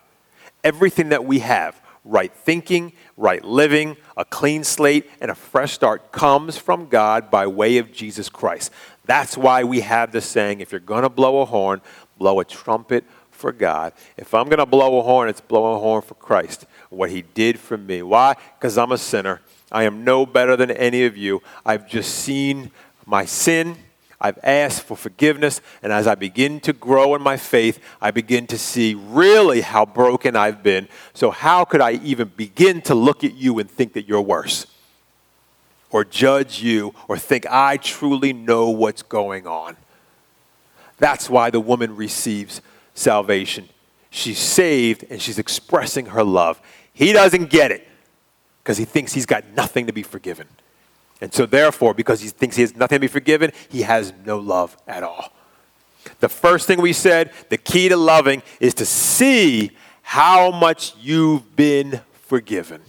Everything 0.65 1.11
that 1.11 1.25
we 1.25 1.39
have, 1.41 1.81
right 2.05 2.33
thinking, 2.33 2.93
right 3.17 3.45
living, 3.45 3.97
a 4.17 4.25
clean 4.25 4.65
slate, 4.65 5.09
and 5.21 5.31
a 5.31 5.35
fresh 5.35 5.73
start 5.73 6.13
comes 6.13 6.57
from 6.57 6.89
God 6.89 7.31
by 7.31 7.47
way 7.47 7.79
of 7.79 7.93
Jesus 7.93 8.29
Christ. 8.29 8.71
That's 9.05 9.37
why 9.37 9.65
we 9.65 9.81
have 9.81 10.13
the 10.13 10.21
saying 10.21 10.61
if 10.61 10.73
you're 10.73 10.81
going 10.81 11.03
to 11.03 11.09
blow 11.09 11.41
a 11.41 11.45
horn, 11.45 11.81
blow 12.19 12.41
a 12.41 12.45
trumpet 12.45 13.05
for 13.31 13.53
God. 13.53 13.93
If 14.17 14.35
I'm 14.35 14.47
going 14.47 14.59
to 14.59 14.67
blow 14.67 14.99
a 14.99 15.03
horn, 15.03 15.29
it's 15.29 15.41
blow 15.41 15.75
a 15.75 15.79
horn 15.79 16.03
for 16.03 16.15
Christ, 16.15 16.67
what 16.91 17.11
He 17.11 17.23
did 17.23 17.59
for 17.59 17.77
me. 17.77 18.03
Why? 18.03 18.37
Because 18.59 18.79
I'm 18.79 18.93
a 18.93 18.99
sinner. 18.99 19.41
I 19.73 19.85
am 19.85 20.05
no 20.05 20.27
better 20.27 20.57
than 20.57 20.71
any 20.71 21.05
of 21.05 21.17
you. 21.17 21.43
I've 21.65 21.89
just 21.89 22.15
seen 22.15 22.71
my 23.07 23.25
sin. 23.25 23.77
I've 24.21 24.39
asked 24.43 24.83
for 24.83 24.97
forgiveness, 24.97 25.63
and 25.83 25.93
as 25.93 26.07
I 26.07 26.15
begin 26.15 26.61
to 26.61 26.75
grow 26.75 27.15
in 27.15 27.23
my 27.23 27.39
faith, 27.39 27.83
I 28.03 28.11
begin 28.11 28.47
to 28.49 28.59
see 28.59 28.95
really 28.95 29.63
how 29.63 29.87
broken 29.87 30.37
I've 30.37 30.63
been. 30.63 30.89
So, 31.15 31.31
how 31.31 31.65
could 31.65 31.81
I 31.81 31.93
even 31.93 32.31
begin 32.37 32.83
to 32.83 32.95
look 32.95 33.25
at 33.25 33.35
you 33.35 33.59
and 33.59 33.71
think 33.71 33.95
that 33.95 34.07
you're 34.07 34.21
worse? 34.21 34.67
Or 35.91 36.05
judge 36.05 36.63
you, 36.63 36.95
or 37.09 37.17
think 37.17 37.47
I 37.51 37.79
truly 37.79 38.33
know 38.33 38.69
what's 38.69 39.03
going 39.03 39.47
on? 39.47 39.77
That's 40.99 41.31
why 41.31 41.49
the 41.49 41.61
woman 41.61 41.97
receives 41.97 42.61
salvation. 42.95 43.71
She's 44.11 44.39
saved 44.39 45.05
and 45.09 45.21
she's 45.21 45.39
expressing 45.39 46.07
her 46.07 46.23
love. 46.23 46.61
He 46.93 47.13
doesn't 47.15 47.49
get 47.49 47.71
it 47.71 47.89
because 48.63 48.77
he 48.77 48.85
thinks 48.85 49.15
he's 49.15 49.27
got 49.27 49.45
nothing 49.57 49.87
to 49.87 49.93
be 49.93 50.03
forgiven. 50.03 50.47
And 51.21 51.33
so, 51.33 51.47
therefore, 51.47 51.95
because 51.95 52.21
he 52.21 52.29
thinks 52.29 52.57
he 52.57 52.63
has 52.63 52.75
nothing 52.75 52.97
to 52.97 53.01
be 53.01 53.09
forgiven, 53.09 53.53
he 53.69 53.83
has 53.83 54.13
no 54.25 54.39
love 54.39 54.77
at 54.87 55.03
all. 55.03 55.33
The 56.21 56.29
first 56.29 56.67
thing 56.67 56.81
we 56.81 56.93
said, 56.93 57.33
the 57.51 57.59
key 57.59 57.89
to 57.89 57.97
loving, 57.97 58.43
is 58.59 58.75
to 58.75 58.87
see 58.87 59.73
how 60.03 60.51
much 60.51 60.95
you've 60.97 61.55
been 61.57 62.01
forgiven. 62.23 62.81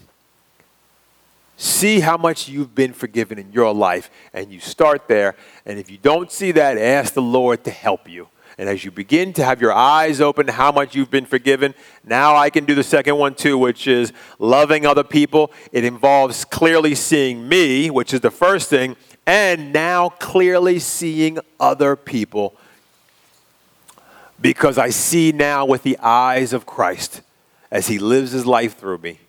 See 1.58 2.00
how 2.00 2.18
much 2.18 2.48
you've 2.48 2.74
been 2.74 2.94
forgiven 2.94 3.38
in 3.38 3.52
your 3.52 3.74
life, 3.74 4.10
and 4.34 4.52
you 4.52 4.60
start 4.60 5.08
there. 5.08 5.36
And 5.66 5.78
if 5.78 5.92
you 5.92 5.98
don't 5.98 6.32
see 6.32 6.52
that, 6.54 6.78
ask 6.78 7.14
the 7.14 7.22
Lord 7.22 7.64
to 7.66 7.72
help 7.72 8.10
you. 8.10 8.28
And 8.62 8.70
as 8.70 8.86
you 8.86 8.92
begin 8.92 9.34
to 9.34 9.44
have 9.44 9.60
your 9.60 9.74
eyes 9.74 10.22
open 10.22 10.46
to 10.46 10.52
how 10.52 10.72
much 10.72 10.94
you've 10.94 11.10
been 11.10 11.26
forgiven, 11.26 11.74
now 12.04 12.36
I 12.36 12.52
can 12.52 12.66
do 12.66 12.76
the 12.76 12.84
second 12.84 13.18
one 13.18 13.34
too, 13.34 13.58
which 13.58 13.88
is 13.88 14.14
loving 14.38 14.86
other 14.86 15.04
people. 15.04 15.52
It 15.72 15.84
involves 15.84 16.46
clearly 16.46 16.94
seeing 16.94 17.50
me, 17.50 17.90
which 17.90 18.14
is 18.14 18.22
the 18.22 18.30
first 18.30 18.70
thing, 18.70 18.98
and 19.26 19.74
now 19.74 20.10
clearly 20.10 20.78
seeing 20.78 21.40
other 21.60 21.96
people 21.96 22.56
because 24.40 24.78
I 24.78 24.92
see 24.92 25.32
now 25.32 25.66
with 25.66 25.82
the 25.82 25.98
eyes 25.98 26.54
of 26.54 26.68
Christ 26.68 27.22
as 27.72 27.88
he 27.88 27.98
lives 27.98 28.32
his 28.32 28.46
life 28.46 28.78
through 28.78 29.00
me. 29.00 29.22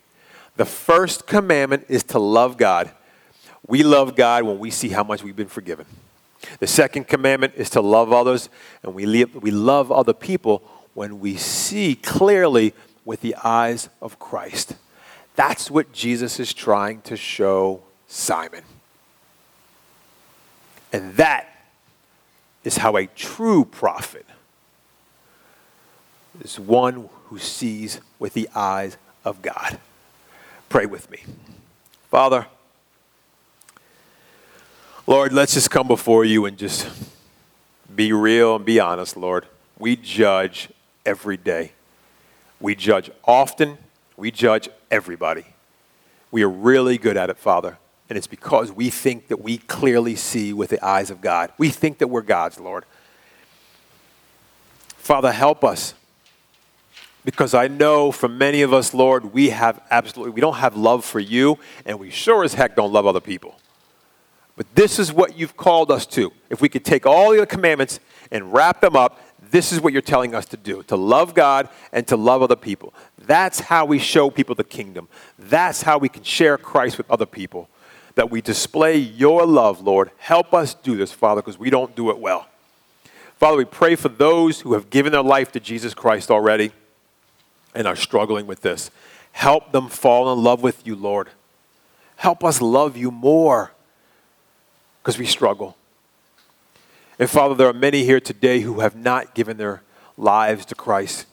The 0.57 0.67
first 0.67 1.27
commandment 1.27 1.87
is 1.89 2.03
to 2.05 2.19
love 2.19 2.59
God. 2.59 2.91
We 3.67 3.83
love 3.83 4.15
God 4.15 4.45
when 4.45 4.59
we 4.59 4.71
see 4.71 4.91
how 4.91 5.05
much 5.05 5.23
we've 5.23 5.35
been 5.35 5.49
forgiven. 5.49 5.87
The 6.59 6.67
second 6.67 7.09
commandment 7.09 7.55
is 7.57 7.71
to 7.71 7.81
love 7.81 8.13
others, 8.13 8.49
and 8.83 8.95
we, 8.95 9.25
we 9.25 9.51
love 9.51 9.93
other 9.93 10.13
people 10.13 10.63
when 10.95 11.21
we 11.21 11.37
see 11.37 11.95
clearly 11.95 12.75
with 13.05 13.21
the 13.21 13.35
eyes 13.43 13.89
of 14.01 14.19
Christ. 14.19 14.75
That's 15.35 15.71
what 15.71 15.93
Jesus 15.93 16.39
is 16.39 16.53
trying 16.53 17.01
to 17.03 17.17
show 17.17 17.83
Simon. 18.07 18.63
And 20.93 21.15
that 21.17 21.49
is 22.65 22.77
how 22.77 22.97
a 22.97 23.07
true 23.07 23.65
prophet 23.65 24.27
is 26.41 26.59
one 26.59 27.09
who 27.27 27.39
sees 27.39 28.01
with 28.19 28.35
the 28.35 28.49
eyes 28.55 28.97
of 29.25 29.43
God. 29.43 29.79
Pray 30.69 30.87
with 30.87 31.11
me. 31.11 31.19
Father, 32.11 32.47
Lord, 35.07 35.33
let's 35.33 35.55
just 35.55 35.69
come 35.69 35.89
before 35.89 36.25
you 36.25 36.45
and 36.45 36.57
just 36.57 36.89
be 37.95 38.13
real 38.13 38.55
and 38.55 38.65
be 38.65 38.79
honest, 38.79 39.17
Lord. 39.17 39.47
We 39.77 39.97
judge 39.97 40.69
every 41.05 41.37
day. 41.37 41.73
We 42.61 42.77
judge 42.77 43.11
often. 43.25 43.79
We 44.17 44.31
judge 44.31 44.69
everybody. 44.93 45.45
We 46.31 46.45
are 46.45 46.49
really 46.49 46.99
good 46.99 47.17
at 47.17 47.31
it, 47.31 47.37
Father. 47.37 47.79
And 48.09 48.17
it's 48.17 48.29
because 48.29 48.71
we 48.71 48.91
think 48.91 49.27
that 49.27 49.41
we 49.41 49.59
clearly 49.59 50.15
see 50.15 50.53
with 50.53 50.71
the 50.71 50.85
eyes 50.85 51.11
of 51.11 51.21
God. 51.21 51.51
We 51.59 51.71
think 51.71 51.99
that 51.99 52.07
we're 52.07 52.23
God's, 52.23 52.61
Lord. 52.61 52.85
Father, 54.99 55.33
help 55.33 55.65
us. 55.65 55.95
Because 57.25 57.55
I 57.55 57.67
know 57.67 58.13
for 58.13 58.29
many 58.29 58.63
of 58.63 58.73
us, 58.73 58.95
Lord, 58.95 59.33
we 59.33 59.51
have 59.51 59.83
absolutely, 59.91 60.33
we 60.33 60.41
don't 60.41 60.57
have 60.57 60.77
love 60.77 61.05
for 61.05 61.21
you, 61.21 61.59
and 61.85 61.99
we 61.99 62.11
sure 62.11 62.45
as 62.45 62.55
heck 62.55 62.77
don't 62.77 62.93
love 62.93 63.07
other 63.07 63.21
people. 63.21 63.57
But 64.57 64.75
this 64.75 64.99
is 64.99 65.13
what 65.13 65.37
you've 65.37 65.57
called 65.57 65.91
us 65.91 66.07
to. 66.07 66.33
If 66.51 66.61
we 66.61 66.69
could 66.69 66.85
take 66.85 67.07
all 67.07 67.35
the 67.35 67.47
commandments 67.47 68.01
and 68.31 68.53
wrap 68.53 68.81
them 68.81 68.97
up, 68.97 69.21
this 69.51 69.73
is 69.73 69.81
what 69.81 69.93
you're 69.93 70.03
telling 70.03 70.35
us 70.35 70.47
to 70.47 70.57
do 70.57 70.83
to 70.85 70.97
love 70.97 71.35
God 71.35 71.69
and 71.93 72.07
to 72.09 72.17
love 72.17 72.43
other 72.43 72.57
people. 72.57 72.95
That's 73.19 73.61
how 73.61 73.85
we 73.85 73.99
show 73.99 74.31
people 74.31 74.55
the 74.55 74.65
kingdom. 74.65 75.09
That's 75.39 75.83
how 75.83 75.99
we 75.99 76.09
can 76.09 76.23
share 76.23 76.57
Christ 76.59 76.99
with 76.99 77.11
other 77.11 77.27
people. 77.27 77.69
That 78.15 78.31
we 78.31 78.41
display 78.41 78.97
your 78.97 79.47
love, 79.47 79.81
Lord. 79.81 80.11
Help 80.19 80.53
us 80.53 80.75
do 80.75 80.97
this, 80.97 81.13
Father, 81.13 81.41
because 81.41 81.59
we 81.59 81.71
don't 81.71 81.95
do 81.97 82.11
it 82.11 82.19
well. 82.19 82.47
Father, 83.39 83.57
we 83.57 83.65
pray 83.65 83.95
for 83.97 84.09
those 84.09 84.61
who 84.61 84.75
have 84.75 84.91
given 84.91 85.13
their 85.13 85.23
life 85.23 85.51
to 85.53 85.61
Jesus 85.61 85.95
Christ 85.95 86.31
already 86.31 86.73
and 87.75 87.87
are 87.87 87.97
struggling 87.97 88.47
with 88.47 88.61
this. 88.61 88.91
Help 89.33 89.73
them 89.73 89.89
fall 89.89 90.33
in 90.33 90.43
love 90.43 90.63
with 90.63 90.87
you, 90.87 90.95
Lord. 90.95 91.29
Help 92.17 92.45
us 92.45 92.61
love 92.61 92.97
you 92.97 93.11
more 93.11 93.72
because 95.03 95.19
we 95.19 95.27
struggle. 95.27 95.77
And 97.19 97.29
Father, 97.29 97.55
there 97.55 97.67
are 97.67 97.73
many 97.73 98.05
here 98.05 98.21
today 98.21 98.61
who 98.61 98.81
have 98.81 98.95
not 98.95 99.35
given 99.35 99.57
their 99.57 99.83
lives 100.17 100.65
to 100.67 100.75
Christ. 100.75 101.27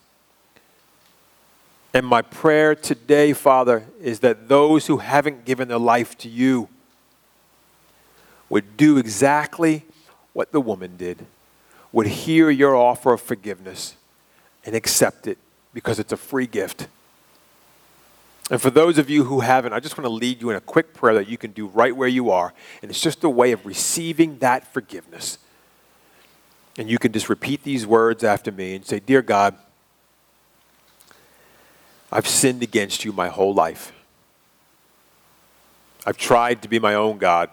And 1.94 2.06
my 2.06 2.22
prayer 2.22 2.76
today, 2.76 3.34
Father, 3.34 3.86
is 4.02 4.20
that 4.20 4.48
those 4.48 4.88
who 4.88 4.98
haven't 4.98 5.46
given 5.46 5.68
their 5.68 5.80
life 5.80 6.18
to 6.20 6.30
you 6.30 6.70
would 8.50 8.78
do 8.78 8.98
exactly 8.98 9.86
what 10.34 10.52
the 10.52 10.62
woman 10.62 10.98
did, 10.98 11.26
would 11.92 12.08
hear 12.08 12.50
your 12.50 12.76
offer 12.76 13.14
of 13.14 13.22
forgiveness 13.22 13.96
and 14.66 14.76
accept 14.76 15.28
it 15.28 15.38
because 15.74 16.00
it's 16.00 16.12
a 16.12 16.18
free 16.18 16.48
gift. 16.48 16.88
And 18.50 18.62
for 18.62 18.72
those 18.72 18.98
of 18.98 19.10
you 19.10 19.26
who 19.26 19.42
haven't, 19.42 19.74
I 19.74 19.80
just 19.80 19.98
want 19.98 20.06
to 20.06 20.14
lead 20.14 20.42
you 20.42 20.50
in 20.50 20.56
a 20.56 20.62
quick 20.62 20.94
prayer 20.94 21.14
that 21.16 21.28
you 21.28 21.38
can 21.38 21.52
do 21.52 21.68
right 21.68 21.96
where 21.96 22.08
you 22.08 22.32
are. 22.32 22.54
And 22.82 22.90
it's 22.90 23.02
just 23.02 23.24
a 23.24 23.30
way 23.30 23.52
of 23.52 23.66
receiving 23.66 24.40
that 24.40 24.72
forgiveness. 24.74 25.38
And 26.78 26.90
you 26.90 26.98
can 26.98 27.12
just 27.12 27.30
repeat 27.30 27.64
these 27.64 27.86
words 27.86 28.24
after 28.24 28.52
me 28.52 28.76
and 28.76 28.86
say, 28.86 29.00
Dear 29.00 29.22
God, 29.22 29.56
I've 32.12 32.28
sinned 32.28 32.64
against 32.64 33.06
you 33.06 33.14
my 33.14 33.28
whole 33.28 33.54
life. 33.54 33.92
I've 36.06 36.18
tried 36.18 36.64
to 36.64 36.68
be 36.68 36.80
my 36.80 36.96
own 36.96 37.20
God. 37.20 37.50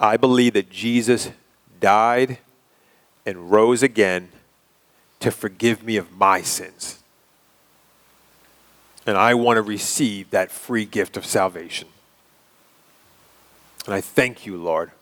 I 0.00 0.16
believe 0.16 0.54
that 0.54 0.70
Jesus 0.70 1.30
died 1.78 2.38
and 3.24 3.50
rose 3.50 3.82
again 3.82 4.30
to 5.20 5.30
forgive 5.30 5.84
me 5.84 5.96
of 5.96 6.10
my 6.10 6.42
sins. 6.42 7.01
And 9.06 9.16
I 9.16 9.34
want 9.34 9.56
to 9.56 9.62
receive 9.62 10.30
that 10.30 10.50
free 10.50 10.84
gift 10.84 11.16
of 11.16 11.26
salvation. 11.26 11.88
And 13.86 13.94
I 13.94 14.00
thank 14.00 14.46
you, 14.46 14.56
Lord. 14.56 14.92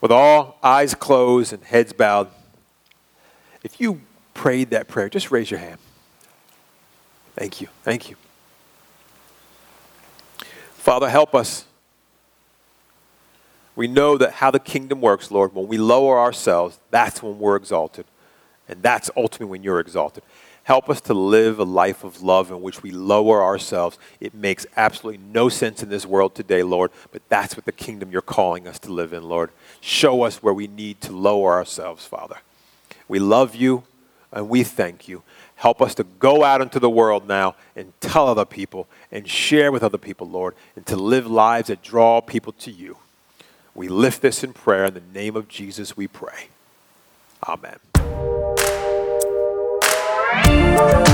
With 0.00 0.10
all 0.10 0.58
eyes 0.62 0.94
closed 0.94 1.52
and 1.52 1.62
heads 1.62 1.92
bowed, 1.92 2.28
if 3.62 3.80
you 3.80 4.00
prayed 4.34 4.70
that 4.70 4.88
prayer, 4.88 5.08
just 5.08 5.30
raise 5.30 5.50
your 5.50 5.60
hand. 5.60 5.78
Thank 7.36 7.60
you. 7.60 7.68
Thank 7.82 8.10
you. 8.10 8.16
Father, 10.72 11.08
help 11.08 11.34
us. 11.34 11.66
We 13.76 13.86
know 13.86 14.18
that 14.18 14.32
how 14.34 14.50
the 14.50 14.58
kingdom 14.58 15.00
works, 15.00 15.30
Lord, 15.30 15.54
when 15.54 15.68
we 15.68 15.78
lower 15.78 16.18
ourselves, 16.18 16.78
that's 16.90 17.22
when 17.22 17.38
we're 17.38 17.56
exalted. 17.56 18.04
And 18.68 18.82
that's 18.82 19.10
ultimately 19.16 19.46
when 19.46 19.62
you're 19.62 19.80
exalted. 19.80 20.24
Help 20.64 20.88
us 20.88 21.00
to 21.02 21.14
live 21.14 21.58
a 21.58 21.64
life 21.64 22.04
of 22.04 22.22
love 22.22 22.50
in 22.50 22.62
which 22.62 22.82
we 22.82 22.92
lower 22.92 23.42
ourselves. 23.42 23.98
It 24.20 24.32
makes 24.32 24.64
absolutely 24.76 25.20
no 25.32 25.48
sense 25.48 25.82
in 25.82 25.88
this 25.88 26.06
world 26.06 26.34
today, 26.34 26.62
Lord, 26.62 26.92
but 27.10 27.22
that's 27.28 27.56
what 27.56 27.64
the 27.64 27.72
kingdom 27.72 28.12
you're 28.12 28.22
calling 28.22 28.68
us 28.68 28.78
to 28.80 28.92
live 28.92 29.12
in, 29.12 29.24
Lord. 29.24 29.50
Show 29.80 30.22
us 30.22 30.42
where 30.42 30.54
we 30.54 30.68
need 30.68 31.00
to 31.02 31.12
lower 31.12 31.52
ourselves, 31.52 32.06
Father. 32.06 32.36
We 33.08 33.18
love 33.18 33.56
you 33.56 33.82
and 34.32 34.48
we 34.48 34.62
thank 34.62 35.08
you. 35.08 35.22
Help 35.56 35.82
us 35.82 35.94
to 35.96 36.04
go 36.04 36.44
out 36.44 36.60
into 36.60 36.80
the 36.80 36.90
world 36.90 37.28
now 37.28 37.54
and 37.76 37.92
tell 38.00 38.26
other 38.28 38.44
people 38.44 38.88
and 39.10 39.28
share 39.28 39.70
with 39.70 39.82
other 39.82 39.98
people, 39.98 40.28
Lord, 40.28 40.54
and 40.76 40.86
to 40.86 40.96
live 40.96 41.26
lives 41.26 41.68
that 41.68 41.82
draw 41.82 42.20
people 42.20 42.52
to 42.54 42.70
you. 42.70 42.96
We 43.74 43.88
lift 43.88 44.22
this 44.22 44.44
in 44.44 44.52
prayer. 44.52 44.86
In 44.86 44.94
the 44.94 45.02
name 45.14 45.36
of 45.36 45.48
Jesus, 45.48 45.96
we 45.96 46.06
pray. 46.08 46.48
Amen. 47.46 47.78
Bye. 50.82 51.11